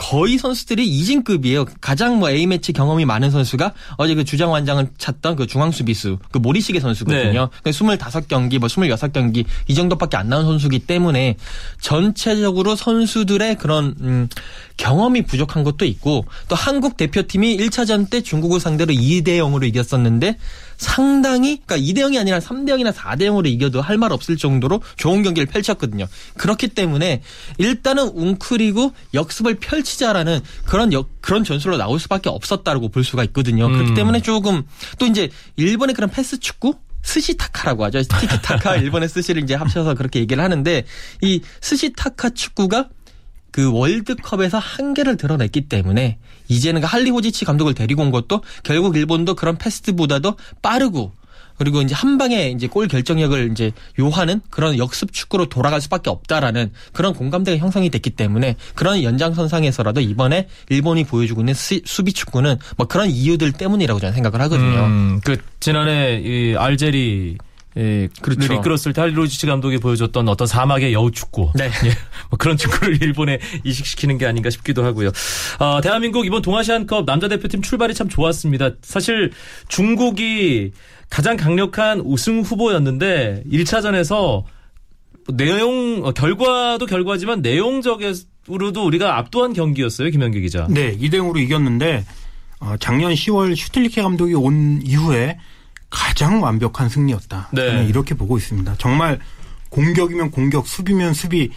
거의 0.00 0.38
선수들이 0.38 0.88
이진급이에요. 0.88 1.66
가장 1.82 2.18
뭐 2.18 2.30
A매치 2.30 2.72
경험이 2.72 3.04
많은 3.04 3.30
선수가 3.30 3.74
어제 3.98 4.14
그 4.14 4.24
주장 4.24 4.50
완장을 4.50 4.88
찾던 4.96 5.36
그 5.36 5.46
중앙 5.46 5.70
수비수 5.70 6.18
그 6.32 6.38
모리시게 6.38 6.80
선수거든요. 6.80 7.50
그 7.62 7.70
25경기 7.70 8.58
뭐 8.58 8.66
26경기 8.66 9.44
이 9.68 9.74
정도밖에 9.74 10.16
안 10.16 10.30
나온 10.30 10.46
선수기 10.46 10.78
때문에 10.80 11.36
전체적으로 11.82 12.76
선수들의 12.76 13.58
그런 13.58 13.94
음 14.00 14.28
경험이 14.78 15.22
부족한 15.22 15.64
것도 15.64 15.84
있고 15.84 16.24
또 16.48 16.56
한국 16.56 16.96
대표팀이 16.96 17.58
1차전 17.58 18.08
때 18.08 18.22
중국을 18.22 18.58
상대로 18.58 18.94
2대 18.94 19.36
0으로 19.36 19.64
이겼었는데 19.68 20.38
상당히 20.78 21.60
그러니까 21.66 21.76
2대 21.76 21.98
0이 22.06 22.18
아니라 22.18 22.38
3대 22.38 22.70
0이나 22.70 22.94
4대 22.94 23.24
0으로 23.24 23.46
이겨도 23.46 23.82
할 23.82 24.00
말 24.00 24.12
없을 24.14 24.38
정도로 24.38 24.80
좋은 24.96 25.22
경기를 25.22 25.46
펼쳤거든요. 25.46 26.06
그렇기 26.38 26.68
때문에 26.68 27.20
일단은 27.58 28.04
웅크리고 28.14 28.92
역습을 29.12 29.56
펼치 29.56 29.89
자라는 29.98 30.40
그런 30.64 30.92
역, 30.92 31.08
그런 31.20 31.44
전술로 31.44 31.76
나올 31.76 31.98
수밖에 31.98 32.28
없었다고 32.28 32.88
볼 32.88 33.04
수가 33.04 33.24
있거든요. 33.24 33.68
그렇기 33.68 33.90
음. 33.90 33.94
때문에 33.94 34.20
조금 34.20 34.62
또 34.98 35.06
이제 35.06 35.28
일본의 35.56 35.94
그런 35.94 36.10
패스 36.10 36.38
축구 36.38 36.74
스시타카라고 37.02 37.84
하죠. 37.84 38.02
티키타카 38.02 38.76
일본의 38.82 39.08
스시를 39.08 39.42
이제 39.42 39.54
합쳐서 39.54 39.94
그렇게 39.94 40.20
얘기를 40.20 40.42
하는데 40.42 40.84
이 41.22 41.40
스시타카 41.60 42.30
축구가 42.30 42.88
그 43.50 43.72
월드컵에서 43.72 44.58
한계를 44.58 45.16
드러냈기 45.16 45.62
때문에 45.68 46.18
이제는 46.48 46.82
그 46.82 46.86
할리호지치 46.86 47.44
감독을 47.44 47.74
데리고 47.74 48.02
온 48.02 48.10
것도 48.10 48.42
결국 48.62 48.96
일본도 48.96 49.34
그런 49.34 49.56
패스트보다도 49.56 50.36
빠르고 50.62 51.12
그리고 51.60 51.82
이제 51.82 51.94
한 51.94 52.16
방에 52.16 52.48
이제 52.48 52.68
골 52.68 52.88
결정력을 52.88 53.50
이제 53.52 53.70
요하는 54.00 54.40
그런 54.48 54.78
역습 54.78 55.12
축구로 55.12 55.50
돌아갈 55.50 55.82
수밖에 55.82 56.08
없다라는 56.08 56.72
그런 56.94 57.12
공감대가 57.12 57.58
형성이 57.58 57.90
됐기 57.90 58.08
때문에 58.08 58.56
그런 58.74 59.02
연장선상에서라도 59.02 60.00
이번에 60.00 60.48
일본이 60.70 61.04
보여주고 61.04 61.42
있는 61.42 61.52
수, 61.52 61.78
수비 61.84 62.14
축구는 62.14 62.56
뭐 62.78 62.86
그런 62.86 63.10
이유들 63.10 63.52
때문이라고 63.52 64.00
저는 64.00 64.14
생각을 64.14 64.40
하거든요. 64.40 64.86
음, 64.86 65.20
그 65.22 65.36
지난해 65.60 66.22
이 66.24 66.56
알제리 66.56 67.36
예, 67.76 68.08
그렇죠. 68.22 68.48
를 68.48 68.56
이끌었을 68.56 68.94
때 68.94 69.02
할리루지치 69.02 69.46
감독이 69.46 69.76
보여줬던 69.76 70.28
어떤 70.30 70.46
사막의 70.46 70.94
여우 70.94 71.10
축구. 71.10 71.52
네. 71.54 71.66
예, 71.84 71.90
뭐 72.30 72.38
그런 72.38 72.56
축구를 72.56 73.00
일본에 73.04 73.38
이식시키는 73.64 74.16
게 74.16 74.26
아닌가 74.26 74.48
싶기도 74.48 74.82
하고요. 74.82 75.10
어, 75.58 75.80
대한민국 75.82 76.24
이번 76.24 76.40
동아시안컵 76.40 77.04
남자 77.04 77.28
대표팀 77.28 77.60
출발이 77.60 77.92
참 77.92 78.08
좋았습니다. 78.08 78.70
사실 78.80 79.30
중국이 79.68 80.72
가장 81.10 81.36
강력한 81.36 82.00
우승 82.00 82.40
후보였는데 82.42 83.42
1차전에서 83.50 84.44
내용 85.34 86.04
어, 86.04 86.12
결과도 86.12 86.86
결과지만 86.86 87.42
내용적으로도 87.42 88.86
우리가 88.86 89.18
압도한 89.18 89.52
경기였어요, 89.52 90.10
김현기 90.10 90.40
기자. 90.40 90.66
네, 90.70 90.96
2대 90.96 91.14
0으로 91.14 91.38
이겼는데 91.38 92.04
어, 92.60 92.76
작년 92.78 93.12
10월 93.12 93.56
슈틸리케 93.56 94.02
감독이 94.02 94.34
온 94.34 94.80
이후에 94.82 95.38
가장 95.90 96.42
완벽한 96.42 96.88
승리였다. 96.88 97.50
네. 97.52 97.86
이렇게 97.88 98.14
보고 98.14 98.38
있습니다. 98.38 98.76
정말 98.78 99.18
공격이면 99.70 100.30
공격, 100.30 100.66
수비면 100.66 101.12
수비. 101.14 101.50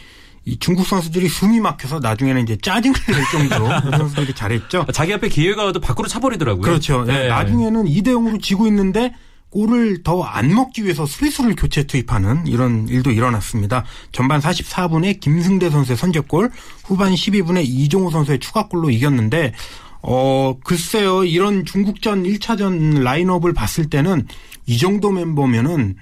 이 0.45 0.59
중국 0.59 0.85
선수들이 0.85 1.29
숨이 1.29 1.61
막혀서 1.61 1.99
나중에는 1.99 2.43
이제 2.43 2.57
짜증을 2.57 2.95
낼 3.07 3.23
정도로 3.31 3.69
그 3.81 3.97
선수들이 3.97 4.33
잘했죠. 4.33 4.85
자기 4.91 5.13
앞에 5.13 5.29
기회가 5.29 5.63
와도 5.63 5.79
밖으로 5.79 6.09
차버리더라고요. 6.09 6.63
그렇죠. 6.63 7.05
네, 7.05 7.13
네. 7.13 7.27
나중에는 7.29 7.85
2대 7.85 8.07
0으로 8.07 8.41
지고 8.41 8.67
있는데 8.67 9.13
골을 9.53 10.01
더 10.01 10.23
안 10.23 10.53
먹기 10.53 10.83
위해서 10.83 11.05
수비수를 11.05 11.55
교체 11.55 11.83
투입하는 11.83 12.47
이런 12.47 12.87
일도 12.87 13.11
일어났습니다. 13.11 13.85
전반 14.11 14.39
44분에 14.41 15.19
김승대 15.19 15.69
선수의 15.69 15.95
선제골, 15.95 16.49
후반 16.85 17.13
12분에 17.13 17.63
이종호 17.63 18.09
선수의 18.09 18.39
추가골로 18.39 18.89
이겼는데 18.89 19.53
어 20.01 20.57
글쎄요 20.63 21.23
이런 21.23 21.65
중국전 21.65 22.23
1차전 22.23 23.03
라인업을 23.03 23.53
봤을 23.53 23.89
때는 23.89 24.27
이 24.65 24.77
정도 24.77 25.11
멤버면은 25.11 25.95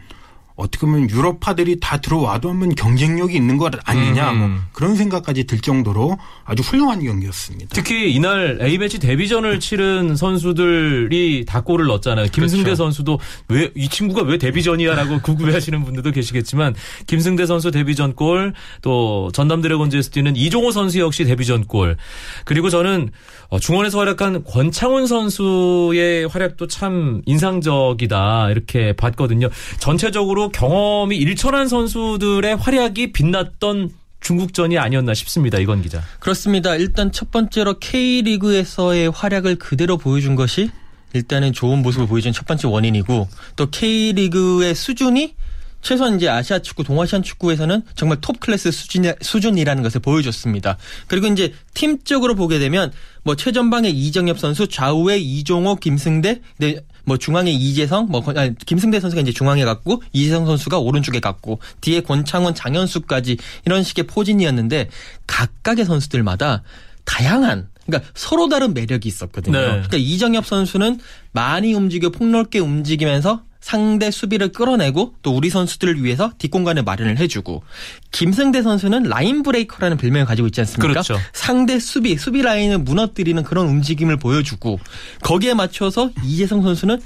어떻게 0.62 0.86
보면 0.86 1.10
유럽파들이 1.10 1.80
다 1.80 1.98
들어와도 1.98 2.50
한번 2.50 2.76
경쟁력이 2.76 3.36
있는 3.36 3.58
것 3.58 3.74
아니냐 3.84 4.32
음. 4.32 4.38
뭐 4.38 4.50
그런 4.74 4.96
생각까지 4.96 5.46
들 5.46 5.60
정도로 5.60 6.18
아주 6.46 6.64
훌륭한 6.64 7.04
경기였습니다. 7.04 7.70
특히 7.74 8.14
이날 8.14 8.60
A매치 8.62 9.00
데뷔전을 9.00 9.60
치른 9.60 10.16
선수들이 10.16 11.46
다 11.48 11.62
골을 11.62 11.88
넣었잖아요. 11.88 12.28
김승대 12.32 12.64
그렇죠. 12.64 12.84
선수도 12.84 13.20
왜 13.50 13.72
이 13.76 13.88
친구가 13.88 14.24
왜 14.24 14.38
데뷔전이야라고 14.38 15.22
궁금해하시는 15.24 15.84
분들도 15.84 16.12
계시겠지만 16.12 16.76
김승대 17.08 17.46
선수 17.46 17.72
데뷔전 17.72 18.14
골, 18.16 18.54
또 18.82 19.32
전남 19.34 19.62
드래곤즈에서 19.62 20.12
뛰는 20.12 20.36
이종호 20.36 20.72
선수 20.72 21.00
역시 21.00 21.24
데뷔전 21.24 21.66
골. 21.66 21.98
그리고 22.46 22.70
저는 22.70 23.10
어, 23.50 23.60
중원에서 23.60 24.00
활약한 24.00 24.44
권창훈 24.44 25.08
선수의 25.08 26.28
활약도 26.28 26.68
참 26.68 27.22
인상적이다 27.26 28.50
이렇게 28.52 28.94
봤거든요. 28.94 29.50
전체적으로 29.80 30.50
경험이 30.52 31.18
일천한 31.18 31.68
선수들의 31.68 32.56
활약이 32.56 33.12
빛났던 33.14 33.92
중국전이 34.20 34.78
아니었나 34.78 35.14
싶습니다. 35.14 35.58
이건 35.58 35.82
기자. 35.82 36.02
그렇습니다. 36.20 36.76
일단 36.76 37.12
첫 37.12 37.32
번째로 37.32 37.80
K리그에서의 37.80 39.10
활약을 39.10 39.56
그대로 39.56 39.98
보여준 39.98 40.36
것이 40.36 40.70
일단은 41.14 41.52
좋은 41.54 41.82
모습을 41.82 42.08
보여준 42.08 42.32
첫 42.32 42.46
번째 42.46 42.68
원인이고 42.68 43.28
또 43.56 43.70
K리그의 43.70 44.76
수준이 44.76 45.36
최소한 45.82 46.16
이제 46.16 46.30
아시아 46.30 46.60
축구, 46.60 46.84
동아시안 46.84 47.24
축구에서는 47.24 47.82
정말 47.96 48.22
톱 48.22 48.40
클래스 48.40 48.72
수준, 48.72 49.12
수준이라는 49.20 49.82
것을 49.82 50.00
보여줬습니다. 50.00 50.78
그리고 51.08 51.28
이제 51.28 51.54
팀적으로 51.74 52.36
보게 52.36 52.60
되면 52.60 52.92
뭐 53.24 53.36
최전방에 53.36 53.90
이정엽 53.90 54.40
선수, 54.40 54.68
좌우에 54.68 55.18
이종호, 55.18 55.78
김승대, 55.78 56.42
네, 56.58 56.80
뭐 57.06 57.18
중앙에 57.18 57.52
이재성, 57.52 58.08
뭐 58.10 58.22
권- 58.22 58.38
아니, 58.38 58.56
김승대 58.56 59.00
선수가 59.00 59.22
이제 59.22 59.32
중앙에 59.32 59.64
갔고 59.66 60.02
이재성 60.14 60.46
선수가 60.46 60.80
오른쪽에 60.80 61.20
갔고 61.20 61.60
뒤에 61.82 62.02
권창훈, 62.02 62.54
장현수까지 62.56 63.38
이런 63.66 63.84
식의 63.84 64.08
포진이었는데 64.08 64.90
각각의 65.28 65.86
선수들마다 65.86 66.64
다양한 67.06 67.70
그러니까 67.88 68.10
서로 68.14 68.48
다른 68.48 68.74
매력이 68.74 69.08
있었거든요. 69.08 69.58
네. 69.58 69.66
그러니까 69.68 69.98
이정엽 69.98 70.46
선수는 70.46 71.00
많이 71.32 71.74
움직여 71.74 72.10
폭넓게 72.10 72.60
움직이면서 72.60 73.44
상대 73.62 74.10
수비를 74.10 74.52
끌어내고 74.52 75.14
또 75.22 75.36
우리 75.36 75.50
선수들을 75.50 76.04
위해서 76.04 76.32
뒷공간을 76.40 76.84
마련을 76.84 77.20
해주고 77.20 77.64
김승대 78.12 78.64
선수는 78.64 79.04
라인 79.04 79.44
브레이커라는 79.44 79.98
별명을 79.98 80.26
가지고 80.26 80.48
있지 80.48 80.60
않습니까? 80.62 80.88
그렇죠. 80.88 81.18
상대 81.32 81.80
수비 81.80 82.18
수비 82.18 82.42
라인을 82.42 82.80
무너뜨리는 82.80 83.42
그런 83.44 83.68
움직임을 83.68 84.18
보여주고 84.18 84.80
거기에 85.22 85.54
맞춰서 85.54 86.10
이재성 86.26 86.64
선수는 86.64 87.00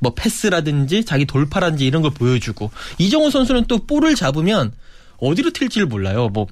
뭐 0.00 0.14
패스라든지 0.14 1.04
자기 1.04 1.26
돌파라든지 1.26 1.86
이런 1.86 2.00
걸 2.00 2.10
보여주고 2.12 2.70
이종호 2.98 3.30
선수는 3.30 3.66
또 3.68 3.86
볼을 3.86 4.14
잡으면 4.14 4.72
어디로 5.18 5.50
튈지를 5.50 5.86
몰라요. 5.86 6.28
뭐 6.28 6.46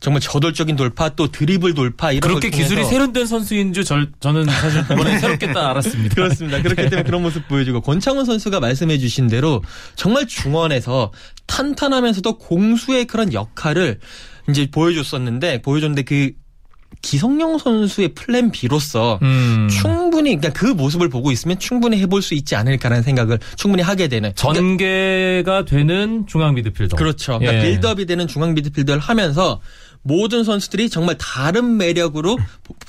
정말 0.00 0.20
저돌적인 0.20 0.76
돌파 0.76 1.10
또 1.10 1.30
드리블 1.30 1.74
돌파 1.74 2.10
이런 2.10 2.28
그렇게 2.28 2.48
기술이 2.48 2.84
세련된 2.84 3.26
선수인 3.26 3.74
줄 3.74 3.84
저, 3.84 4.06
저는 4.18 4.46
사실 4.46 4.80
이번에 4.90 5.18
새롭게 5.18 5.52
딱 5.52 5.70
알았습니다. 5.70 6.14
그렇습니다. 6.14 6.62
그렇기 6.62 6.82
때문에 6.84 7.02
그런 7.02 7.22
모습 7.22 7.46
보여주고 7.46 7.82
권창훈 7.82 8.24
선수가 8.24 8.60
말씀해주신 8.60 9.28
대로 9.28 9.62
정말 9.96 10.26
중원에서 10.26 11.12
탄탄하면서도 11.46 12.38
공수의 12.38 13.04
그런 13.04 13.34
역할을 13.34 14.00
이제 14.48 14.68
보여줬었는데 14.70 15.60
보여줬는데 15.60 16.02
그 16.02 16.30
기성용 17.02 17.58
선수의 17.58 18.14
plan 18.14 18.50
B로서 18.50 19.18
음. 19.22 19.68
충분히 19.70 20.36
그러니까 20.36 20.52
그 20.52 20.66
모습을 20.66 21.08
보고 21.08 21.30
있으면 21.30 21.58
충분히 21.58 21.98
해볼 22.00 22.20
수 22.20 22.34
있지 22.34 22.56
않을까라는 22.56 23.02
생각을 23.02 23.38
충분히 23.56 23.82
하게 23.82 24.08
되는 24.08 24.34
전개가 24.34 25.64
되는 25.64 26.26
중앙 26.26 26.54
미드필더. 26.54 26.96
그렇죠. 26.96 27.38
그러니까 27.38 27.62
예. 27.64 27.70
build-up이 27.70 28.06
되는 28.06 28.26
중앙 28.26 28.54
미드필더를 28.54 29.00
하면서 29.00 29.60
모든 30.02 30.44
선수들이 30.44 30.88
정말 30.88 31.16
다른 31.18 31.76
매력으로 31.76 32.38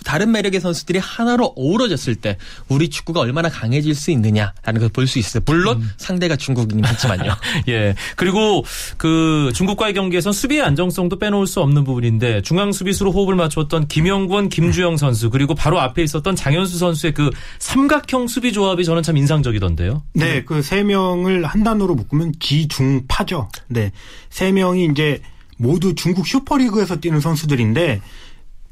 다른 0.05 0.31
매력의 0.31 0.61
선수들이 0.61 0.99
하나로 0.99 1.53
어우러졌을 1.57 2.15
때 2.15 2.37
우리 2.69 2.89
축구가 2.89 3.19
얼마나 3.19 3.49
강해질 3.49 3.93
수 3.95 4.11
있느냐라는 4.11 4.79
걸 4.79 4.89
볼 4.91 5.07
수 5.07 5.19
있어요. 5.19 5.43
물론 5.45 5.81
음. 5.81 5.89
상대가 5.97 6.35
중국이긴 6.35 6.83
하지만요. 6.85 7.35
예. 7.69 7.95
그리고 8.15 8.63
그 8.97 9.51
중국과의 9.53 9.93
경기에선 9.93 10.31
수비의 10.33 10.61
안정성도 10.61 11.19
빼놓을 11.19 11.47
수 11.47 11.59
없는 11.61 11.83
부분인데 11.83 12.41
중앙 12.43 12.71
수비수로 12.71 13.11
호흡을 13.11 13.35
맞췄던 13.35 13.87
김영권, 13.87 14.49
김주영 14.49 14.97
선수 14.97 15.29
그리고 15.29 15.53
바로 15.55 15.79
앞에 15.81 16.01
있었던 16.03 16.35
장현수 16.35 16.77
선수의 16.77 17.13
그 17.13 17.29
삼각형 17.59 18.27
수비 18.27 18.53
조합이 18.53 18.85
저는 18.85 19.03
참 19.03 19.17
인상적이던데요. 19.17 20.03
네, 20.13 20.43
그 20.43 20.61
세 20.61 20.83
명을 20.83 21.43
한 21.45 21.63
단어로 21.63 21.95
묶으면 21.95 22.33
지중파죠. 22.39 23.49
네. 23.67 23.91
세 24.29 24.51
명이 24.51 24.87
이제 24.91 25.21
모두 25.61 25.93
중국 25.93 26.27
슈퍼리그에서 26.27 26.99
뛰는 26.99 27.19
선수들인데 27.21 28.01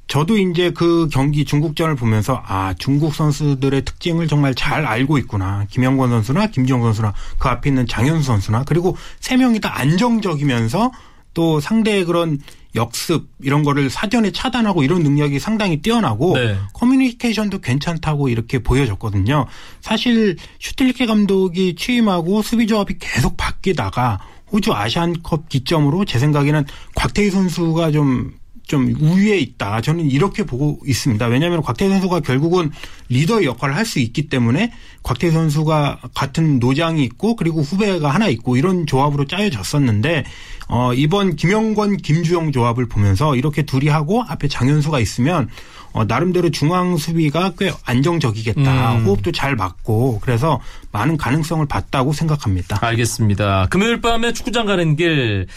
저도 0.08 0.40
이제 0.40 0.72
그 0.72 1.08
경기 1.12 1.46
중국전을 1.46 1.96
보면서 1.96 2.42
아, 2.44 2.74
중국 2.80 3.14
선수들의 3.14 3.86
특징을 3.86 4.28
정말 4.28 4.56
잘 4.56 4.88
알고 4.88 5.20
있구나. 5.20 5.68
김영권 5.70 6.10
선수나 6.10 6.48
김지영 6.48 6.82
선수나 6.82 7.14
그 7.38 7.48
앞에 7.48 7.70
있는 7.70 7.86
장현수 7.86 8.24
선수나 8.24 8.64
그리고 8.66 8.98
세 9.20 9.38
명이 9.38 9.60
다 9.60 9.80
안정적이면서 9.80 10.92
또 11.36 11.60
상대의 11.60 12.06
그런 12.06 12.40
역습 12.76 13.28
이런 13.40 13.64
거를 13.64 13.92
사전에 13.92 14.32
차단하고 14.32 14.84
이런 14.84 15.04
능력이 15.04 15.40
상당히 15.40 15.82
뛰어나고 15.82 16.36
네. 16.36 16.58
커뮤니케이션도 16.74 17.60
괜찮다고 17.62 18.30
이렇게 18.30 18.60
보여졌거든요. 18.60 19.46
사실 19.82 20.38
슈틸리케 20.60 21.06
감독이 21.06 21.76
취임하고 21.76 22.42
수비 22.42 22.66
조합이 22.66 22.96
계속 23.00 23.38
바뀌다가 23.38 24.20
호주 24.52 24.74
아시안컵 24.74 25.50
기점으로 25.50 26.06
제 26.06 26.20
생각에는 26.20 26.66
곽태희 26.96 27.30
선수가 27.30 27.92
좀좀 27.92 28.96
우위에 29.00 29.38
있다. 29.38 29.82
저는 29.82 30.10
이렇게 30.10 30.44
보고 30.44 30.80
있습니다. 30.86 31.26
왜냐하면 31.28 31.62
곽태희 31.62 31.90
선수가 31.90 32.22
결국은 32.22 32.72
리더의 33.10 33.46
역할을 33.46 33.76
할 33.76 33.86
수 33.86 34.00
있기 34.00 34.30
때문에 34.30 34.72
곽태희 35.04 35.32
선수가 35.32 36.00
같은 36.14 36.60
노장이 36.60 37.04
있고 37.04 37.36
그리고 37.36 37.62
후배가 37.62 38.10
하나 38.10 38.28
있고 38.28 38.58
이런 38.58 38.86
조합으로 38.86 39.26
짜여졌었는데 39.26 40.26
어 40.68 40.94
이번 40.94 41.36
김영권 41.36 41.98
김주영 41.98 42.52
조합을 42.52 42.88
보면서 42.88 43.36
이렇게 43.36 43.64
둘이 43.64 43.88
하고 43.88 44.24
앞에 44.28 44.48
장현수가 44.48 45.00
있으면 45.00 45.50
어 45.92 46.06
나름대로 46.06 46.52
중앙 46.52 46.98
수비가 46.98 47.54
꽤 47.58 47.72
안정적이겠다. 47.84 48.98
음. 48.98 49.06
호흡도 49.06 49.32
잘 49.32 49.56
맞고 49.56 50.20
그래서 50.22 50.60
많은 50.92 51.18
가능성을 51.18 51.66
봤다고 51.66 52.14
생각합니다. 52.14 52.78
알겠습니다. 52.82 53.68
금요일 53.72 54.00
밤에 54.02 54.32
축구장 54.32 54.68
가는 54.68 54.96
길 54.96 55.48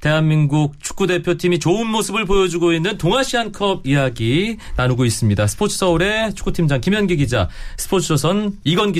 대한민국 0.00 0.80
축구 0.80 1.08
대표팀이 1.08 1.58
좋은 1.58 1.86
모습을 1.88 2.24
보여주고 2.24 2.72
있는 2.72 2.96
동아시안컵 2.98 3.86
이야기 3.86 4.56
나누고 4.76 5.04
있습니다. 5.04 5.46
스포츠 5.48 5.76
서울의 5.76 6.34
축구팀장 6.34 6.80
김현기 6.80 7.16
기자, 7.16 7.48
스포츠조선 7.76 8.58
이건 8.62 8.92
기 8.92 8.99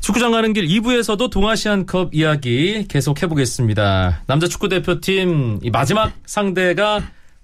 축구장 0.00 0.32
가는 0.32 0.54
길 0.54 0.66
2부에서도 0.66 1.30
동아시안컵 1.30 2.14
이야기 2.14 2.86
계속 2.88 3.22
해보겠습니다. 3.22 4.22
남자 4.26 4.48
축구 4.48 4.68
대표팀 4.70 5.60
이 5.62 5.70
마지막 5.70 6.12
상대가 6.24 7.02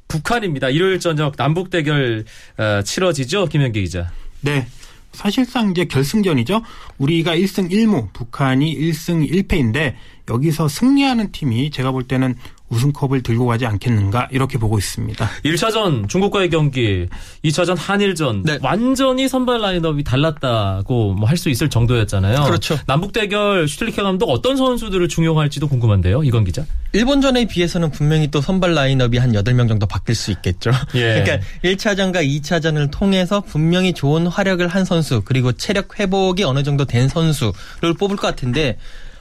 북한입니다. 0.08 0.70
일요일 0.70 0.98
저녁 0.98 1.36
남북 1.36 1.68
대결 1.68 2.24
어, 2.56 2.82
치러지죠, 2.82 3.46
김현기 3.46 3.82
기자. 3.82 4.10
네. 4.40 4.66
사실상 5.12 5.70
이제 5.70 5.86
결승전이죠. 5.86 6.62
우리가 6.98 7.36
1승 7.36 7.70
1무, 7.70 8.12
북한이 8.12 8.76
1승 8.78 9.30
1패인데 9.30 9.94
여기서 10.28 10.68
승리하는 10.68 11.32
팀이 11.32 11.70
제가 11.70 11.90
볼 11.90 12.04
때는 12.04 12.36
우승컵을 12.68 13.22
들고 13.22 13.46
가지 13.46 13.64
않겠는가 13.66 14.28
이렇게 14.32 14.58
보고 14.58 14.76
있습니다. 14.78 15.28
1차전 15.44 16.08
중국과의 16.08 16.50
경기, 16.50 17.06
2차전 17.44 17.76
한일전 17.78 18.42
네. 18.42 18.58
완전히 18.62 19.28
선발 19.28 19.60
라인업이 19.60 20.02
달랐다고 20.04 21.14
뭐 21.14 21.26
할 21.28 21.36
수 21.36 21.48
있을 21.50 21.68
정도였잖아요. 21.68 22.44
그렇죠. 22.44 22.78
남북 22.86 23.12
대결 23.12 23.68
슈틸리케 23.68 24.02
감독 24.02 24.26
어떤 24.26 24.56
선수들을 24.56 25.06
중용할지도 25.08 25.68
궁금한데요, 25.68 26.22
이건 26.24 26.44
기자. 26.44 26.64
일본전에 26.92 27.44
비해서는 27.46 27.90
분명히 27.90 28.30
또 28.30 28.40
선발 28.40 28.74
라인업이 28.74 29.18
한 29.18 29.32
8명 29.32 29.68
정도 29.68 29.86
바뀔 29.86 30.14
수 30.14 30.30
있겠죠. 30.30 30.70
예. 30.96 31.22
그러니까 31.22 31.46
1차전과 31.62 32.26
2차전을 32.26 32.90
통해서 32.90 33.42
분명히 33.42 33.92
좋은 33.92 34.26
활약을 34.26 34.68
한 34.68 34.84
선수 34.84 35.20
그리고 35.24 35.52
체력 35.52 36.00
회복이 36.00 36.42
어느 36.44 36.62
정도 36.62 36.84
된 36.86 37.08
선수를 37.08 37.94
뽑을 37.98 38.16
것 38.16 38.26
같은데 38.26 38.78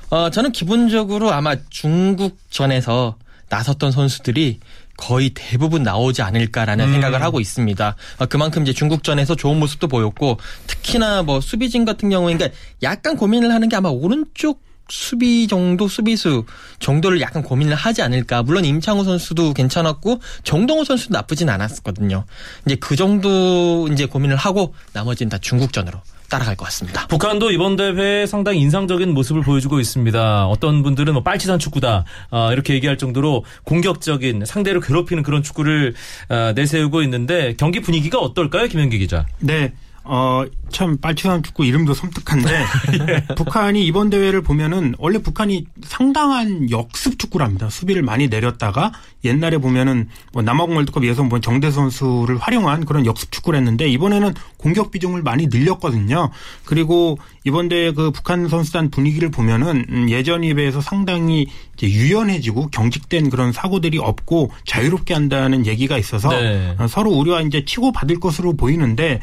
어, 0.10 0.30
저는 0.30 0.52
기본적으로 0.54 1.32
아마 1.32 1.56
중국전에서 1.70 3.16
나섰던 3.50 3.92
선수들이 3.92 4.60
거의 4.98 5.32
대부분 5.34 5.84
나오지 5.84 6.22
않을까라는 6.22 6.86
음. 6.88 6.92
생각을 6.94 7.22
하고 7.22 7.40
있습니다. 7.40 7.96
어, 8.20 8.26
그만큼 8.28 8.64
이제 8.64 8.74
중국전에서 8.74 9.36
좋은 9.36 9.60
모습도 9.60 9.88
보였고 9.88 10.40
특히나 10.68 11.24
뭐 11.24 11.42
수비진 11.42 11.86
같은 11.86 12.10
경우에 12.10 12.34
그러니까 12.36 12.58
약간 12.82 13.18
고민을 13.18 13.54
하는 13.54 13.70
게 13.70 13.76
아마 13.76 13.90
오른쪽 13.90 14.64
수비 14.90 15.48
정도 15.48 15.88
수비수 15.88 16.46
정도를 16.80 17.20
약간 17.20 17.42
고민을 17.42 17.76
하지 17.76 18.02
않을까. 18.02 18.44
물론 18.44 18.66
임창우 18.66 19.04
선수도 19.04 19.54
괜찮았고 19.54 20.22
정동호 20.44 20.84
선수도 20.84 21.14
나쁘진 21.14 21.50
않았거든요. 21.50 22.26
이제 22.66 22.76
그 22.76 22.96
정도 22.96 23.88
이제 23.92 24.06
고민을 24.06 24.36
하고 24.36 24.76
나머지는 24.94 25.30
다 25.30 25.38
중국전으로 25.40 26.00
따라갈 26.30 26.56
것 26.56 26.66
같습니다. 26.66 27.08
북한도 27.08 27.52
이번 27.52 27.76
대회에 27.76 28.26
상당히 28.26 28.60
인상적인 28.60 29.14
모습을 29.14 29.42
보여주고 29.42 29.80
있습니다. 29.80 30.48
어떤 30.48 30.84
분들은 30.84 31.14
뭐 31.14 31.24
빨치산 31.24 31.60
축구다 31.60 32.06
어, 32.32 32.50
이렇게 32.52 32.74
얘기할 32.74 32.98
정도로 32.98 33.44
공격적인 33.64 34.46
상대를 34.46 34.82
괴롭히는 34.82 35.24
그런 35.24 35.44
축구를 35.44 35.94
어, 36.30 36.54
내세우고 36.56 37.02
있는데 37.04 37.56
경기 37.58 37.82
분위기가 37.82 38.20
어떨까요, 38.20 38.68
김현기 38.68 38.98
기자? 38.98 39.26
네. 39.40 39.74
어, 40.08 40.46
참, 40.70 40.98
빨치산 40.98 41.42
축구 41.42 41.66
이름도 41.66 41.96
섬뜩한데, 41.96 42.66
북한이 43.36 43.86
이번 43.86 44.12
대회를 44.12 44.42
보면은, 44.42 44.94
원래 45.00 45.18
북한이 45.18 45.66
상당한 45.84 46.70
역습 46.70 47.18
축구랍니다. 47.18 47.70
수비를 47.70 48.04
많이 48.04 48.28
내렸다가, 48.28 48.92
옛날에 49.24 49.58
보면은, 49.58 50.10
뭐, 50.32 50.44
남아공 50.44 50.76
월드컵 50.76 51.06
예선 51.06 51.28
본 51.28 51.42
정대 51.42 51.72
선수를 51.72 52.38
활용한 52.38 52.86
그런 52.86 53.06
역습 53.08 53.32
축구를 53.32 53.58
했는데, 53.58 53.88
이번에는 53.88 54.34
공격 54.58 54.92
비중을 54.92 55.24
많이 55.24 55.48
늘렸거든요. 55.48 56.30
그리고 56.66 57.18
이번 57.44 57.68
대회 57.68 57.92
그 57.92 58.12
북한 58.12 58.48
선수단 58.48 58.92
분위기를 58.92 59.32
보면은, 59.32 59.86
음, 59.90 60.10
예전에 60.10 60.54
비해서 60.54 60.82
상당히 60.82 61.48
이제 61.76 61.88
유연해지고 61.88 62.68
경직된 62.68 63.30
그런 63.32 63.52
사고들이 63.52 63.98
없고 63.98 64.52
자유롭게 64.66 65.16
한다는 65.16 65.66
얘기가 65.66 65.98
있어서, 65.98 66.30
네. 66.30 66.76
어, 66.78 66.88
서로 66.88 67.12
우리와 67.12 67.42
이제 67.42 67.66
치고 67.66 67.92
받을 67.92 68.20
것으로 68.20 68.56
보이는데 68.56 69.22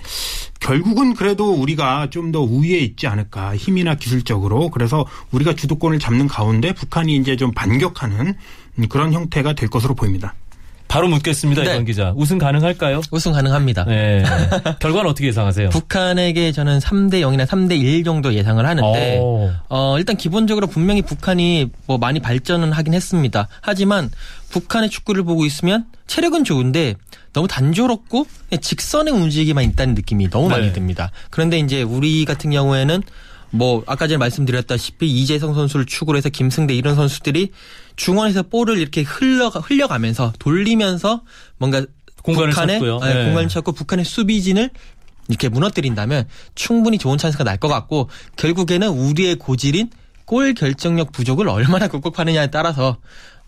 결국은 0.63 1.15
그래도 1.15 1.53
우리가 1.53 2.09
좀 2.11 2.33
더 2.33 2.41
우위에 2.41 2.79
있지 2.79 3.07
않을까 3.07 3.55
힘이나 3.57 3.95
기술적으로 3.95 4.71
그래서 4.71 5.05
우리가 5.33 5.55
주도권을 5.55 5.99
잡는 5.99 6.29
가운데 6.29 6.73
북한이 6.73 7.15
이제 7.17 7.37
좀 7.37 7.53
반격하는 7.53 8.35
음, 8.79 8.89
그런 8.89 9.13
형태가 9.13 9.53
될 9.53 9.69
것으로 9.69 9.95
보입니다. 9.95 10.35
바로 10.89 11.09
묻겠습니다, 11.09 11.63
네. 11.63 11.71
이건 11.73 11.85
기자. 11.85 12.13
우승 12.17 12.39
가능할까요? 12.39 13.01
우승 13.11 13.33
가능합니다. 13.33 13.85
네. 13.85 14.23
결과는 14.81 15.11
어떻게 15.11 15.27
예상하세요? 15.29 15.71
북한에게 15.71 16.53
저는 16.53 16.79
3대 16.79 17.15
0이나 17.23 17.47
3대 17.47 17.79
1 17.79 18.05
정도 18.05 18.33
예상을 18.33 18.65
하는데 18.65 19.19
오. 19.19 19.51
어, 19.69 19.99
일단 19.99 20.17
기본적으로 20.17 20.67
분명히 20.67 21.03
북한이 21.03 21.71
뭐 21.87 21.99
많이 21.99 22.21
발전은 22.21 22.73
하긴 22.73 22.95
했습니다. 22.95 23.49
하지만 23.61 24.11
북한의 24.51 24.91
축구를 24.91 25.23
보고 25.25 25.45
있으면 25.45 25.87
체력은 26.07 26.45
좋은데 26.45 26.95
너무 27.33 27.49
단조롭고 27.49 28.27
직선의 28.61 29.13
움직이기만 29.15 29.65
있다는 29.65 29.95
느낌이 29.95 30.31
너무 30.31 30.49
네. 30.49 30.57
많이 30.57 30.73
듭니다. 30.73 31.11
그런데 31.31 31.59
이제 31.59 31.83
우리 31.83 32.25
같은 32.25 32.51
경우에는 32.51 33.03
뭐 33.51 33.83
아까 33.87 34.07
전에 34.07 34.17
말씀드렸다시피 34.19 35.07
이재성 35.11 35.55
선수를 35.55 35.87
축으로 35.87 36.17
해서 36.17 36.29
김승대 36.29 36.75
이런 36.75 36.95
선수들이 36.95 37.53
중원에서 37.97 38.45
볼을 38.45 38.79
이렇게 38.79 39.03
흘러 39.03 39.49
흘려가면서 39.49 40.33
돌리면서 40.39 41.23
뭔가 41.59 41.85
공간을 42.23 42.51
북한의 42.51 42.77
찾고요. 42.77 42.99
네, 43.01 43.15
네. 43.15 43.25
공간을 43.25 43.49
찾고 43.49 43.73
북한의 43.73 44.05
수비진을 44.05 44.71
이렇게 45.29 45.49
무너뜨린다면 45.49 46.29
충분히 46.55 46.99
좋은 46.99 47.19
찬스가 47.19 47.45
날 47.45 47.57
것 47.59 47.69
같고 47.69 48.09
결국에는 48.37 48.89
우리의 48.89 49.37
고질인 49.37 49.91
골 50.25 50.55
결정력 50.55 51.13
부족을 51.13 51.49
얼마나 51.49 51.89
극복하느냐에 51.89 52.49
따라서 52.51 52.97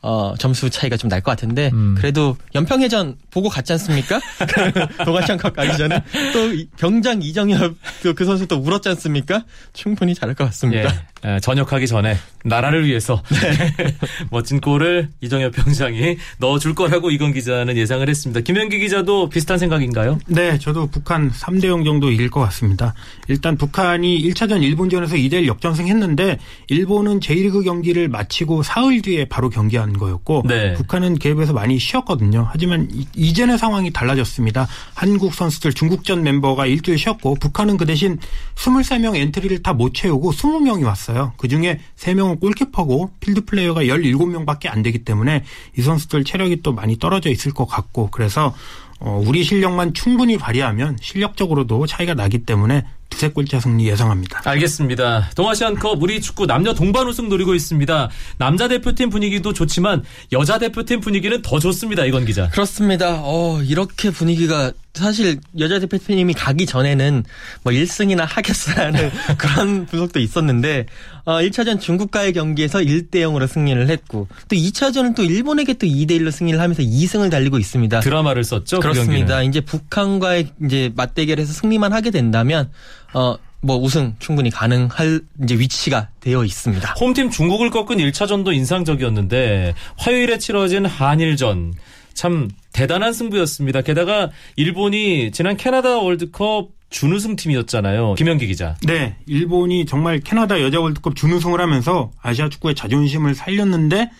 어, 0.06 0.34
점수 0.38 0.68
차이가 0.70 0.96
좀 0.98 1.08
날 1.08 1.20
것 1.22 1.30
같은데 1.32 1.70
음. 1.72 1.94
그래도 1.96 2.36
연평해전 2.54 3.16
보고 3.30 3.48
갔지 3.48 3.72
않습니까? 3.72 4.20
동아시안컵 5.04 5.54
가기 5.56 5.76
전에 5.78 6.02
또 6.32 6.52
이- 6.52 6.68
병장 6.76 7.22
이정엽 7.22 7.74
그, 8.02 8.14
그 8.14 8.24
선수 8.24 8.46
또 8.46 8.56
울었지 8.56 8.88
않습니까? 8.90 9.44
충분히 9.72 10.14
잘할 10.14 10.34
것 10.34 10.44
같습니다. 10.46 10.92
예, 11.24 11.36
에, 11.36 11.40
전역하기 11.40 11.86
전에 11.86 12.16
나라를 12.44 12.84
위해서 12.86 13.22
멋진 14.30 14.60
골을 14.60 15.08
이정엽 15.20 15.52
병장이 15.52 16.16
넣어줄 16.38 16.74
거라고 16.74 17.10
이건 17.10 17.32
기자는 17.32 17.76
예상을 17.76 18.06
했습니다. 18.08 18.40
김현기 18.40 18.78
기자도 18.78 19.28
비슷한 19.28 19.58
생각인가요? 19.58 20.18
네, 20.26 20.58
저도 20.58 20.88
북한 20.88 21.30
3대 21.30 21.66
0 21.66 21.84
정도 21.84 22.10
이길 22.10 22.30
것 22.30 22.40
같습니다. 22.40 22.94
일단 23.28 23.56
북한이 23.56 24.20
1차전 24.22 24.62
일본전에서 24.62 25.16
2대1 25.16 25.46
역전승했는데 25.46 26.38
일본은 26.68 27.20
J리그 27.20 27.64
경기를 27.64 28.08
마치고 28.08 28.62
사흘 28.62 29.00
뒤에 29.02 29.26
바로 29.26 29.48
경기 29.50 29.78
한 29.94 29.98
거였고 29.98 30.42
네. 30.46 30.74
북한은 30.74 31.18
개입에서 31.18 31.52
많이 31.52 31.78
쉬었거든요. 31.78 32.46
하지만 32.50 32.88
이- 32.92 33.06
이전의 33.14 33.58
상황이 33.58 33.92
달라졌습니다. 33.92 34.66
한국 34.94 35.32
선수들 35.34 35.72
중국전 35.72 36.22
멤버가 36.22 36.66
일주일 36.66 36.98
쉬었고 36.98 37.36
북한은 37.36 37.76
그 37.76 37.86
대신 37.86 38.18
23명 38.56 39.16
엔트리를 39.16 39.62
다 39.62 39.74
못 39.74 39.92
채우고 39.92 40.30
20명이 40.32 40.84
왔어요. 40.84 41.32
그중에 41.36 41.80
3명은 41.96 42.38
골키퍼고 42.40 43.10
필드 43.18 43.44
플레이어가 43.46 43.82
17명밖에 43.82 44.68
안 44.68 44.82
되기 44.82 45.00
때문에 45.04 45.42
이 45.76 45.82
선수들 45.82 46.22
체력이 46.22 46.62
또 46.62 46.72
많이 46.72 46.96
떨어져 46.98 47.28
있을 47.30 47.52
것 47.52 47.66
같고 47.66 48.10
그래서 48.12 48.54
어, 49.00 49.20
우리 49.26 49.42
실력만 49.42 49.92
충분히 49.94 50.38
발휘하면 50.38 50.98
실력적으로도 51.00 51.86
차이가 51.86 52.14
나기 52.14 52.38
때문에 52.38 52.84
두 53.03 53.03
세 53.14 53.28
골차 53.28 53.60
승리 53.60 53.86
예상합니다. 53.88 54.42
알겠습니다. 54.44 55.30
동아시안컵 55.36 56.02
우리 56.02 56.20
축구 56.20 56.46
남녀 56.46 56.74
동반 56.74 57.06
우승 57.06 57.28
노리고 57.28 57.54
있습니다. 57.54 58.10
남자 58.38 58.68
대표팀 58.68 59.10
분위기도 59.10 59.52
좋지만 59.52 60.02
여자 60.32 60.58
대표팀 60.58 61.00
분위기는 61.00 61.40
더 61.42 61.58
좋습니다. 61.58 62.04
이건 62.04 62.24
기자. 62.26 62.48
그렇습니다. 62.48 63.20
어, 63.22 63.62
이렇게 63.62 64.10
분위기가 64.10 64.72
사실 64.94 65.40
여자 65.58 65.80
대표팀이 65.80 66.34
가기 66.34 66.66
전에는 66.66 67.24
뭐 67.64 67.72
1승이나 67.72 68.24
하겠어라는 68.28 69.10
그런 69.38 69.86
분석도 69.86 70.20
있었는데 70.20 70.86
어, 71.24 71.38
1차전 71.38 71.80
중국과의 71.80 72.32
경기에서 72.32 72.78
1대 72.78 73.16
0으로 73.16 73.48
승리를 73.48 73.88
했고 73.88 74.28
또 74.48 74.54
2차전은 74.56 75.16
또 75.16 75.24
일본에게 75.24 75.74
또 75.74 75.86
2대 75.86 76.12
1로 76.20 76.30
승리를 76.30 76.60
하면서 76.60 76.82
2승을 76.82 77.30
달리고 77.30 77.58
있습니다. 77.58 78.00
드라마를 78.00 78.44
썼죠. 78.44 78.76
그 78.76 78.82
그렇습니다. 78.82 79.36
경기는. 79.36 79.48
이제 79.48 79.60
북한과의 79.60 80.50
이제 80.64 80.92
맞대결에서 80.94 81.52
승리만 81.52 81.92
하게 81.92 82.10
된다면 82.10 82.70
어 83.14 83.36
뭐 83.64 83.78
우승 83.78 84.14
충분히 84.18 84.50
가능할 84.50 85.22
이제 85.42 85.58
위치가 85.58 86.08
되어 86.20 86.44
있습니다. 86.44 86.94
홈팀 87.00 87.30
중국을 87.30 87.70
꺾은 87.70 87.96
1차전도 87.96 88.52
인상적이었는데 88.54 89.74
화요일에 89.96 90.36
치러진 90.38 90.84
한일전 90.84 91.72
참 92.12 92.50
대단한 92.72 93.14
승부였습니다. 93.14 93.80
게다가 93.80 94.30
일본이 94.56 95.30
지난 95.32 95.56
캐나다 95.56 95.96
월드컵 95.96 96.68
준우승 96.90 97.36
팀이었잖아요. 97.36 98.14
김현기 98.14 98.46
기자. 98.46 98.76
네, 98.86 99.16
일본이 99.26 99.86
정말 99.86 100.20
캐나다 100.20 100.60
여자 100.60 100.78
월드컵 100.78 101.16
준우승을 101.16 101.58
하면서 101.58 102.12
아시아 102.20 102.50
축구의 102.50 102.74
자존심을 102.74 103.34
살렸는데 103.34 104.10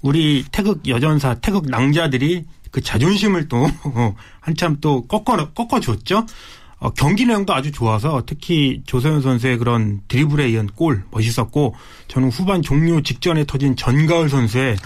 우리 0.00 0.44
태극 0.50 0.88
여전사, 0.88 1.34
태극 1.34 1.68
낭자들이 1.68 2.44
그 2.70 2.80
자존심을 2.80 3.48
또 3.48 3.66
한참 4.40 4.78
또 4.80 5.06
꺾어 5.06 5.52
꺾어줬죠. 5.52 6.26
어, 6.80 6.90
경기 6.90 7.26
내용도 7.26 7.54
아주 7.54 7.72
좋아서 7.72 8.22
특히 8.24 8.82
조서연 8.86 9.20
선수의 9.20 9.58
그런 9.58 10.00
드리블에 10.08 10.44
의한 10.44 10.68
골 10.68 11.02
멋있었고 11.10 11.74
저는 12.06 12.30
후반 12.30 12.62
종료 12.62 13.02
직전에 13.02 13.44
터진 13.44 13.74
전가을 13.74 14.28
선수의 14.28 14.76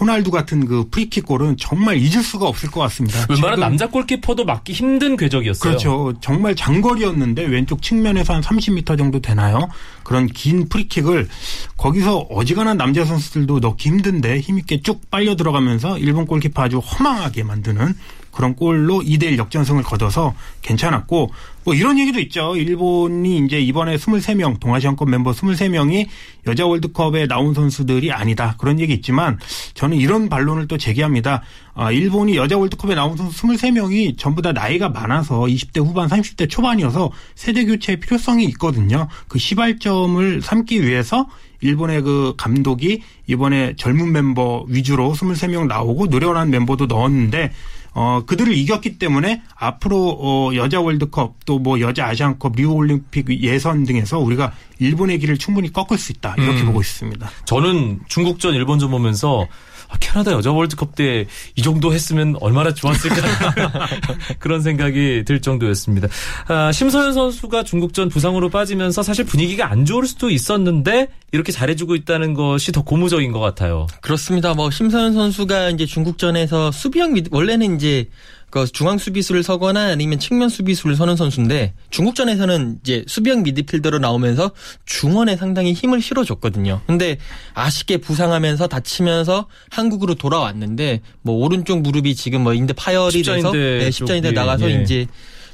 호날두 0.00 0.30
같은 0.30 0.66
그 0.66 0.88
프리킥 0.90 1.26
골은 1.26 1.56
정말 1.58 1.96
잊을 1.98 2.22
수가 2.22 2.46
없을 2.46 2.70
것 2.70 2.80
같습니다. 2.80 3.26
웬만한 3.28 3.60
남자 3.60 3.86
골키퍼도 3.86 4.44
막기 4.44 4.72
힘든 4.72 5.16
궤적이었어요. 5.16 5.60
그렇죠. 5.60 6.14
정말 6.20 6.56
장거리였는데 6.56 7.44
왼쪽 7.44 7.82
측면에서 7.82 8.34
한 8.34 8.40
30m 8.40 8.98
정도 8.98 9.20
되나요? 9.20 9.68
그런 10.02 10.26
긴 10.26 10.68
프리킥을 10.68 11.28
거기서 11.76 12.18
어지간한 12.30 12.78
남자 12.78 13.04
선수들도 13.04 13.60
넣기 13.60 13.90
힘든데 13.90 14.40
힘있게 14.40 14.80
쭉 14.80 15.00
빨려 15.10 15.36
들어가면서 15.36 15.98
일본 15.98 16.26
골키퍼 16.26 16.62
아주 16.62 16.78
허망하게 16.78 17.44
만드는 17.44 17.94
그런 18.32 18.56
골로 18.56 19.00
2대1 19.00 19.36
역전승을 19.36 19.82
거둬서 19.82 20.34
괜찮았고 20.62 21.30
뭐 21.64 21.74
이런 21.74 21.98
얘기도 21.98 22.18
있죠. 22.20 22.56
일본이 22.56 23.38
이제 23.38 23.60
이번에 23.60 23.96
23명 23.96 24.58
동아시안컵 24.58 25.08
멤버 25.08 25.30
23명이 25.30 26.08
여자 26.46 26.66
월드컵에 26.66 27.28
나온 27.28 27.54
선수들이 27.54 28.10
아니다. 28.10 28.56
그런 28.58 28.80
얘기 28.80 28.94
있지만 28.94 29.38
저는 29.74 29.96
이런 29.96 30.28
반론을 30.28 30.66
또 30.66 30.76
제기합니다. 30.76 31.42
아, 31.74 31.92
일본이 31.92 32.36
여자 32.36 32.58
월드컵에 32.58 32.94
나온 32.94 33.16
선수 33.16 33.46
23명이 33.46 34.18
전부 34.18 34.42
다 34.42 34.52
나이가 34.52 34.88
많아서 34.88 35.42
20대 35.42 35.84
후반, 35.84 36.08
30대 36.08 36.50
초반이어서 36.50 37.12
세대 37.34 37.64
교체의 37.64 38.00
필요성이 38.00 38.44
있거든요. 38.46 39.08
그 39.28 39.38
시발점을 39.38 40.42
삼기 40.42 40.82
위해서 40.82 41.28
일본의 41.60 42.02
그 42.02 42.34
감독이 42.36 43.02
이번에 43.26 43.74
젊은 43.76 44.12
멤버 44.12 44.64
위주로 44.68 45.12
23명 45.12 45.66
나오고 45.66 46.06
노련한 46.06 46.50
멤버도 46.50 46.86
넣었는데 46.86 47.52
어, 47.94 48.22
그들을 48.26 48.54
이겼기 48.56 48.98
때문에 48.98 49.42
앞으로 49.54 50.18
어, 50.20 50.50
여자 50.54 50.80
월드컵 50.80 51.44
또 51.46 51.58
뭐 51.62 51.78
여자 51.80 52.06
아시안컵 52.06 52.56
리우 52.56 52.72
올림픽 52.72 53.28
예선 53.42 53.84
등에서 53.84 54.18
우리가 54.18 54.52
일본의 54.80 55.18
길을 55.20 55.38
충분히 55.38 55.72
꺾을 55.72 55.96
수 55.98 56.10
있다. 56.12 56.34
이렇게 56.38 56.62
음. 56.62 56.66
보고 56.66 56.80
있습니다. 56.80 57.30
저는 57.44 58.00
중국전 58.08 58.54
일본전 58.54 58.90
보면서 58.90 59.46
아, 59.92 59.96
캐나다 60.00 60.32
여자 60.32 60.50
월드컵 60.50 60.94
때 60.94 61.26
이 61.56 61.62
정도 61.62 61.92
했으면 61.92 62.36
얼마나 62.40 62.72
좋았을까 62.72 63.16
그런 64.38 64.62
생각이 64.62 65.24
들 65.26 65.40
정도였습니다. 65.40 66.08
아, 66.48 66.72
심서연 66.72 67.12
선수가 67.12 67.64
중국전 67.64 68.08
부상으로 68.08 68.48
빠지면서 68.48 69.02
사실 69.02 69.24
분위기가 69.24 69.70
안 69.70 69.84
좋을 69.84 70.06
수도 70.06 70.30
있었는데 70.30 71.08
이렇게 71.32 71.52
잘해주고 71.52 71.94
있다는 71.96 72.34
것이 72.34 72.72
더 72.72 72.82
고무적인 72.82 73.32
것 73.32 73.40
같아요. 73.40 73.86
그렇습니다. 74.00 74.54
뭐 74.54 74.70
심서연 74.70 75.14
선수가 75.14 75.70
이제 75.70 75.86
중국전에서 75.86 76.70
수비형 76.72 77.14
미드 77.14 77.28
원래는 77.32 77.76
이제 77.76 78.08
그 78.52 78.66
중앙 78.66 78.98
수비수를 78.98 79.42
서거나 79.42 79.86
아니면 79.86 80.18
측면 80.18 80.50
수비수를 80.50 80.94
서는 80.94 81.16
선수인데 81.16 81.72
중국전에서는 81.88 82.80
이제 82.82 83.02
수비형 83.08 83.44
미드필더로 83.44 83.98
나오면서 83.98 84.50
중원에 84.84 85.38
상당히 85.38 85.72
힘을 85.72 86.02
실어줬거든요. 86.02 86.82
근데 86.86 87.16
아쉽게 87.54 87.96
부상하면서 87.96 88.66
다치면서 88.66 89.46
한국으로 89.70 90.16
돌아왔는데 90.16 91.00
뭐 91.22 91.36
오른쪽 91.36 91.80
무릎이 91.80 92.14
지금 92.14 92.42
뭐 92.42 92.52
인대 92.52 92.74
파열이 92.74 93.22
돼서 93.22 93.36
십자인대 93.36 93.84
네, 93.84 93.90
십자인대 93.90 94.28
쪽이, 94.28 94.34
나가서 94.34 94.70
예. 94.70 94.82
이제 94.82 95.06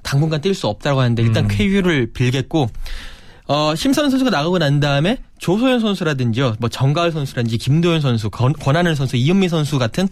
당분간 0.03 0.41
뛸 0.41 0.53
수 0.53 0.67
없다고 0.67 1.01
하는데 1.01 1.23
일단 1.23 1.45
음. 1.45 1.49
쾌유를 1.49 2.13
빌겠고 2.13 2.69
어, 3.51 3.75
심선 3.75 4.11
선수가 4.11 4.31
나가고 4.31 4.59
난 4.59 4.79
다음에 4.79 5.17
조소연 5.39 5.81
선수라든지요, 5.81 6.57
뭐 6.59 6.69
정가을 6.69 7.13
선수라든지 7.13 7.57
김도현 7.57 8.03
선수, 8.03 8.29
권, 8.29 8.53
권하늘 8.53 8.95
선수, 8.95 9.17
이현미 9.17 9.49
선수 9.49 9.79
같은 9.79 10.07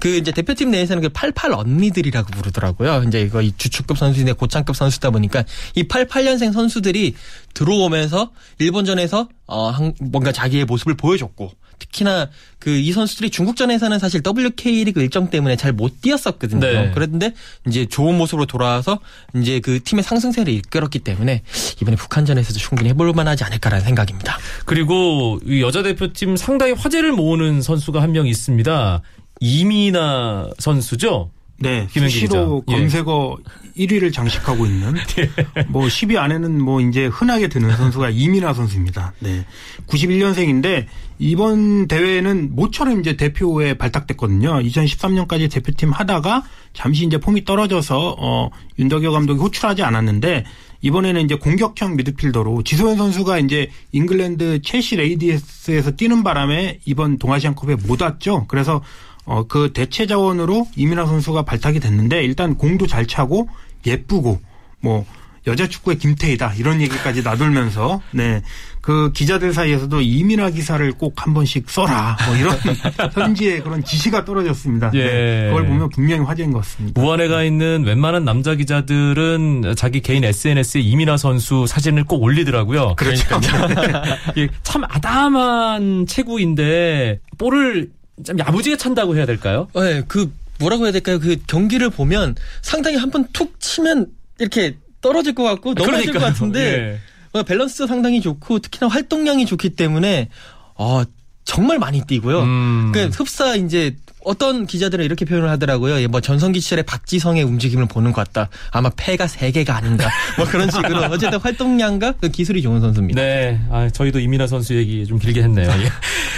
그 0.00 0.16
이제 0.16 0.32
대표팀 0.32 0.70
내에서는 0.70 1.02
그 1.02 1.08
88 1.10 1.52
언니들이라고 1.52 2.30
부르더라고요. 2.30 3.02
이제 3.06 3.20
이거 3.20 3.42
이 3.42 3.52
주축급 3.58 3.98
선수인데 3.98 4.32
고창급 4.32 4.74
선수다 4.74 5.10
보니까 5.10 5.44
이 5.74 5.82
88년생 5.82 6.54
선수들이 6.54 7.14
들어오면서 7.52 8.30
일본전에서 8.58 9.28
어, 9.48 9.68
한- 9.68 9.92
뭔가 10.00 10.32
자기의 10.32 10.64
모습을 10.64 10.94
보여줬고 10.94 11.52
특히나 11.78 12.28
그 12.58 12.70
이 12.78 12.92
선수들이 12.92 13.30
중국전에서는 13.30 13.98
사실 13.98 14.20
WK 14.26 14.84
리그 14.84 15.00
일정 15.00 15.30
때문에 15.30 15.56
잘 15.56 15.72
못 15.72 16.00
뛰었었거든요. 16.02 16.60
네. 16.60 16.90
그랬는데 16.92 17.32
이제 17.66 17.86
좋은 17.86 18.16
모습으로 18.18 18.46
돌아와서 18.46 18.98
이제 19.36 19.60
그 19.60 19.82
팀의 19.82 20.02
상승세를 20.02 20.52
이끌었기 20.52 20.98
때문에 21.00 21.42
이번에 21.80 21.96
북한전에서도 21.96 22.58
충분히 22.58 22.88
해볼 22.90 23.12
만하지 23.12 23.44
않을까라는 23.44 23.84
생각입니다. 23.84 24.38
그리고 24.64 25.38
이 25.46 25.62
여자 25.62 25.82
대표팀 25.82 26.36
상당히 26.36 26.72
화제를 26.72 27.12
모으는 27.12 27.62
선수가 27.62 28.02
한 28.02 28.12
명 28.12 28.26
있습니다. 28.26 29.02
이미나 29.40 30.50
선수죠. 30.58 31.30
네, 31.60 31.88
수시로 31.90 32.62
기자. 32.64 32.76
예. 32.76 32.80
검색어 32.80 33.38
1위를 33.76 34.12
장식하고 34.12 34.66
있는 34.66 34.94
뭐 35.68 35.86
10위 35.86 36.16
안에는 36.16 36.60
뭐 36.60 36.80
이제 36.80 37.06
흔하게 37.06 37.48
드는 37.48 37.76
선수가 37.76 38.10
이민아 38.10 38.54
선수입니다. 38.54 39.12
네. 39.20 39.44
91년생인데 39.86 40.86
이번 41.18 41.88
대회는 41.88 42.54
모처럼 42.54 43.00
이제 43.00 43.16
대표에 43.16 43.74
발탁됐거든요. 43.74 44.60
2013년까지 44.62 45.50
대표팀 45.50 45.90
하다가 45.90 46.44
잠시 46.72 47.04
이제 47.04 47.18
폼이 47.18 47.44
떨어져서 47.44 48.16
어 48.18 48.50
윤덕여 48.78 49.10
감독이 49.10 49.40
호출하지 49.40 49.82
않았는데 49.82 50.44
이번에는 50.80 51.22
이제 51.22 51.34
공격형 51.34 51.96
미드필더로 51.96 52.62
지소연 52.62 52.96
선수가 52.96 53.40
이제 53.40 53.68
잉글랜드 53.92 54.62
첼시 54.62 54.94
레이디스에서 54.96 55.92
뛰는 55.92 56.22
바람에 56.22 56.78
이번 56.84 57.18
동아시안컵에 57.18 57.76
못 57.86 58.00
왔죠. 58.00 58.46
그래서 58.46 58.80
어, 59.28 59.44
그 59.46 59.72
대체 59.74 60.06
자원으로 60.06 60.66
이민아 60.74 61.04
선수가 61.04 61.42
발탁이 61.42 61.80
됐는데 61.80 62.22
일단 62.24 62.56
공도 62.56 62.86
잘 62.86 63.06
차고 63.06 63.48
예쁘고 63.86 64.40
뭐 64.80 65.04
여자 65.46 65.68
축구의 65.68 65.98
김태희다 65.98 66.54
이런 66.54 66.80
얘기까지 66.80 67.22
나돌면서 67.22 68.00
네 68.12 68.42
그 68.88 69.12
기자들 69.12 69.52
사이에서도 69.52 70.00
이민아 70.00 70.48
기사를 70.48 70.90
꼭 70.92 71.18
한 71.18 71.34
번씩 71.34 71.68
써라 71.68 72.16
뭐 72.26 72.36
이런 72.36 72.56
현지의 73.12 73.62
그런 73.62 73.84
지시가 73.84 74.24
떨어졌습니다. 74.24 74.92
예. 74.94 75.04
네, 75.04 75.46
그걸 75.48 75.66
보면 75.66 75.90
분명히 75.90 76.24
화제인 76.24 76.52
것 76.52 76.60
같습니다. 76.60 77.02
우한에 77.02 77.28
가 77.28 77.42
있는 77.42 77.84
웬만한 77.84 78.24
남자 78.24 78.54
기자들은 78.54 79.74
자기 79.76 80.00
개인 80.00 80.24
SNS에 80.24 80.80
이민아 80.80 81.18
선수 81.18 81.66
사진을 81.66 82.04
꼭 82.04 82.22
올리더라고요. 82.22 82.94
그렇죠. 82.96 83.26
참 84.62 84.84
아담한 84.84 86.06
체구인데 86.06 87.20
볼을 87.36 87.90
좀 88.24 88.38
야무지게 88.38 88.76
찬다고 88.76 89.16
해야 89.16 89.26
될까요? 89.26 89.68
네, 89.74 90.02
그 90.08 90.32
뭐라고 90.58 90.84
해야 90.84 90.92
될까요? 90.92 91.18
그 91.20 91.36
경기를 91.46 91.90
보면 91.90 92.34
상당히 92.62 92.96
한 92.96 93.10
번 93.10 93.26
툭 93.32 93.58
치면 93.60 94.06
이렇게 94.38 94.76
떨어질 95.00 95.34
것 95.34 95.42
같고 95.44 95.74
넘어질 95.74 96.06
것 96.06 96.12
그러니까요. 96.12 96.32
같은데 96.32 96.60
예. 96.60 96.98
어, 97.38 97.42
밸런스도 97.42 97.86
상당히 97.86 98.20
좋고 98.20 98.58
특히나 98.60 98.88
활동량이 98.88 99.46
좋기 99.46 99.70
때문에 99.70 100.28
어, 100.74 101.02
정말 101.48 101.78
많이 101.78 102.02
뛰고요. 102.06 102.42
음. 102.42 102.92
그 102.92 103.06
흡사 103.06 103.56
이제 103.56 103.96
어떤 104.24 104.66
기자들은 104.66 105.02
이렇게 105.02 105.24
표현을 105.24 105.48
하더라고요. 105.48 106.02
예, 106.02 106.06
뭐 106.06 106.20
전성기 106.20 106.60
시절의 106.60 106.84
박지성의 106.84 107.42
움직임을 107.44 107.86
보는 107.86 108.12
것 108.12 108.26
같다. 108.26 108.50
아마 108.72 108.90
폐가 108.94 109.26
세 109.26 109.50
개가 109.50 109.74
아닌가. 109.76 110.10
뭐 110.36 110.44
그런 110.44 110.70
식으로 110.70 110.98
어쨌든 111.10 111.38
활동량과 111.40 112.12
그 112.20 112.28
기술이 112.28 112.60
좋은 112.60 112.80
선수입니다. 112.82 113.22
네, 113.22 113.58
아, 113.70 113.88
저희도 113.88 114.20
이민아 114.20 114.46
선수 114.46 114.74
얘기 114.76 115.06
좀 115.06 115.18
길게 115.18 115.42
했네요. 115.44 115.70
예. 115.70 115.88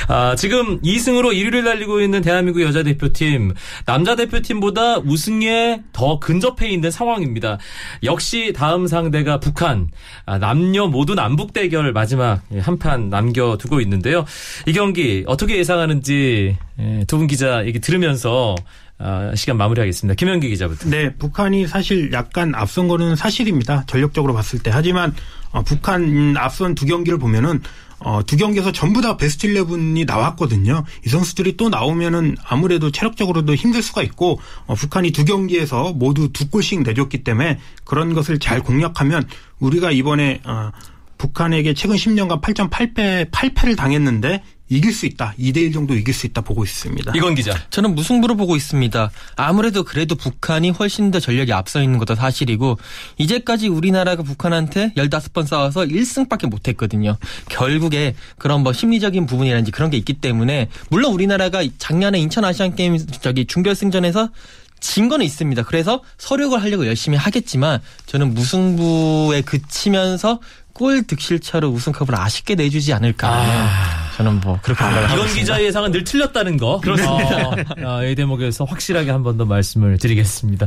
아, 0.06 0.36
지금 0.36 0.80
2승으로 0.82 1.32
1위를 1.34 1.64
달리고 1.64 2.00
있는 2.00 2.20
대한민국 2.20 2.62
여자 2.62 2.84
대표팀, 2.84 3.54
남자 3.86 4.14
대표팀보다 4.14 4.98
우승에 4.98 5.80
더 5.92 6.20
근접해 6.20 6.68
있는 6.68 6.92
상황입니다. 6.92 7.58
역시 8.04 8.52
다음 8.54 8.86
상대가 8.86 9.40
북한, 9.40 9.88
아, 10.26 10.38
남녀 10.38 10.86
모두 10.86 11.14
남북 11.16 11.52
대결 11.52 11.92
마지막 11.92 12.42
한 12.60 12.78
판 12.78 13.08
남겨두고 13.10 13.80
있는데요. 13.80 14.24
이 14.66 14.72
경기 14.72 14.99
어떻게 15.26 15.56
예상하는지 15.58 16.56
예, 16.78 17.04
두분 17.06 17.26
기자 17.26 17.66
얘기 17.66 17.80
들으면서 17.80 18.54
아, 18.98 19.32
시간 19.34 19.56
마무리하겠습니다. 19.56 20.14
김현기 20.14 20.48
기자부터. 20.50 20.90
네, 20.90 21.14
북한이 21.16 21.66
사실 21.66 22.12
약간 22.12 22.54
앞선 22.54 22.86
거는 22.86 23.16
사실입니다. 23.16 23.84
전력적으로 23.86 24.34
봤을 24.34 24.58
때. 24.58 24.70
하지만 24.70 25.14
어, 25.52 25.62
북한 25.62 26.02
음, 26.02 26.34
앞선 26.36 26.74
두 26.74 26.84
경기를 26.84 27.18
보면은 27.18 27.60
어, 27.98 28.22
두 28.24 28.36
경기에서 28.36 28.72
전부 28.72 29.00
다 29.00 29.16
베스트 29.16 29.48
11이 29.48 30.06
나왔거든요. 30.06 30.84
이 31.04 31.08
선수들이 31.08 31.56
또 31.56 31.68
나오면은 31.68 32.36
아무래도 32.44 32.90
체력적으로도 32.90 33.54
힘들 33.54 33.82
수가 33.82 34.02
있고 34.02 34.40
어, 34.66 34.74
북한이 34.74 35.12
두 35.12 35.24
경기에서 35.24 35.92
모두 35.94 36.30
두 36.32 36.48
골씩 36.48 36.82
내줬기 36.82 37.24
때문에 37.24 37.58
그런 37.84 38.14
것을 38.14 38.38
잘 38.38 38.62
공략하면 38.62 39.26
우리가 39.60 39.90
이번에 39.92 40.40
어, 40.44 40.70
북한에게 41.18 41.74
최근 41.74 41.96
10년간 41.96 42.40
8.8패 42.40 43.30
8패를 43.30 43.76
당했는데 43.76 44.42
이길 44.70 44.92
수 44.92 45.04
있다. 45.04 45.34
2대 45.38 45.58
1 45.58 45.72
정도 45.72 45.94
이길 45.94 46.14
수 46.14 46.26
있다 46.26 46.40
보고 46.40 46.64
있습니다. 46.64 47.12
이건 47.14 47.34
기자. 47.34 47.52
저는 47.70 47.94
무승부로 47.94 48.36
보고 48.36 48.56
있습니다. 48.56 49.10
아무래도 49.36 49.82
그래도 49.82 50.14
북한이 50.14 50.70
훨씬 50.70 51.10
더 51.10 51.18
전력이 51.18 51.52
앞서 51.52 51.82
있는 51.82 51.98
것도 51.98 52.14
사실이고 52.14 52.78
이제까지 53.18 53.68
우리나라가 53.68 54.22
북한한테 54.22 54.92
15번 54.96 55.46
싸워서 55.46 55.82
1승밖에 55.82 56.48
못 56.48 56.68
했거든요. 56.68 57.18
결국에 57.48 58.14
그런 58.38 58.62
뭐 58.62 58.72
심리적인 58.72 59.26
부분이라든지 59.26 59.72
그런 59.72 59.90
게 59.90 59.96
있기 59.96 60.14
때문에 60.14 60.68
물론 60.88 61.12
우리나라가 61.12 61.62
작년에 61.78 62.20
인천 62.20 62.44
아시안 62.44 62.76
게임 62.76 62.96
저기 63.20 63.46
중결승전에서 63.46 64.30
진 64.78 65.08
거는 65.08 65.26
있습니다. 65.26 65.64
그래서 65.64 66.02
서력을 66.16 66.60
하려고 66.62 66.86
열심히 66.86 67.18
하겠지만 67.18 67.80
저는 68.06 68.34
무승부에 68.34 69.42
그치면서 69.42 70.40
골 70.72 71.02
득실차로 71.02 71.68
우승컵을 71.68 72.14
아쉽게 72.14 72.54
내주지 72.54 72.92
않을까. 72.94 73.99
저는 74.24 74.40
뭐 74.40 74.58
그렇게 74.62 74.82
생각을 74.84 75.04
하고 75.04 75.14
이건 75.14 75.26
있습니다. 75.26 75.40
기자의 75.40 75.66
예상은 75.66 75.90
늘 75.92 76.04
틀렸다는 76.04 76.56
거. 76.56 76.80
그렇습니다. 76.80 77.50
어, 77.84 78.04
이 78.04 78.14
대목에서 78.14 78.64
확실하게 78.64 79.10
한 79.10 79.22
번 79.22 79.36
더 79.38 79.44
말씀을 79.44 79.98
드리겠습니다. 79.98 80.66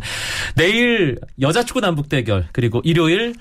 내일 0.55 1.19
여자 1.41 1.63
축구 1.63 1.81
남북 1.81 2.09
대결 2.09 2.47
그리고 2.51 2.81
일요일 2.83 3.35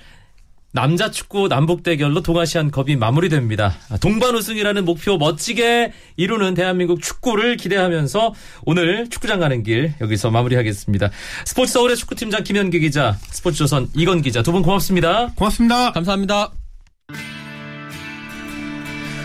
남자 0.75 1.11
축구 1.11 1.49
남북 1.49 1.83
대결로 1.83 2.23
동아시안 2.23 2.71
컵이 2.71 2.97
마무리됩니다. 2.97 3.75
동반 4.01 4.35
우승이라는 4.35 4.85
목표 4.87 5.19
멋지게 5.19 5.93
이루는 6.17 6.55
대한민국 6.55 7.03
축구를 7.03 7.59
기대하면서 7.59 8.35
오늘 8.65 9.09
축구장 9.11 9.39
가는 9.41 9.63
길 9.63 9.93
여기서 10.01 10.31
마무리하겠습니다. 10.31 11.11
스포츠 11.45 11.73
서울의 11.75 11.97
축구팀장 11.99 12.43
김현기 12.43 12.81
기자, 12.81 13.17
스포츠조선 13.31 13.89
이건 13.95 14.23
기자 14.23 14.43
두 14.43 14.51
분 14.53 14.63
고맙습니다. 14.63 15.33
고맙습니다. 15.37 15.93
감사합니다. 15.93 16.53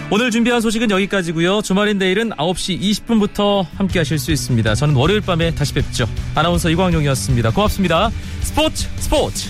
오늘 0.10 0.32
준비한 0.32 0.62
소식은 0.62 0.90
여기까지고요. 0.90 1.62
주말인 1.62 1.98
내일은 1.98 2.30
9시 2.30 2.80
20분부터 2.80 3.66
함께 3.76 4.00
하실 4.00 4.18
수 4.18 4.32
있습니다. 4.32 4.74
저는 4.74 4.96
월요일 4.96 5.20
밤에 5.20 5.54
다시 5.54 5.74
뵙죠. 5.74 6.08
아나운서 6.34 6.70
이광용이었습니다. 6.70 7.52
고맙습니다. 7.52 8.10
스포츠 8.42 8.88
스포츠 8.96 9.50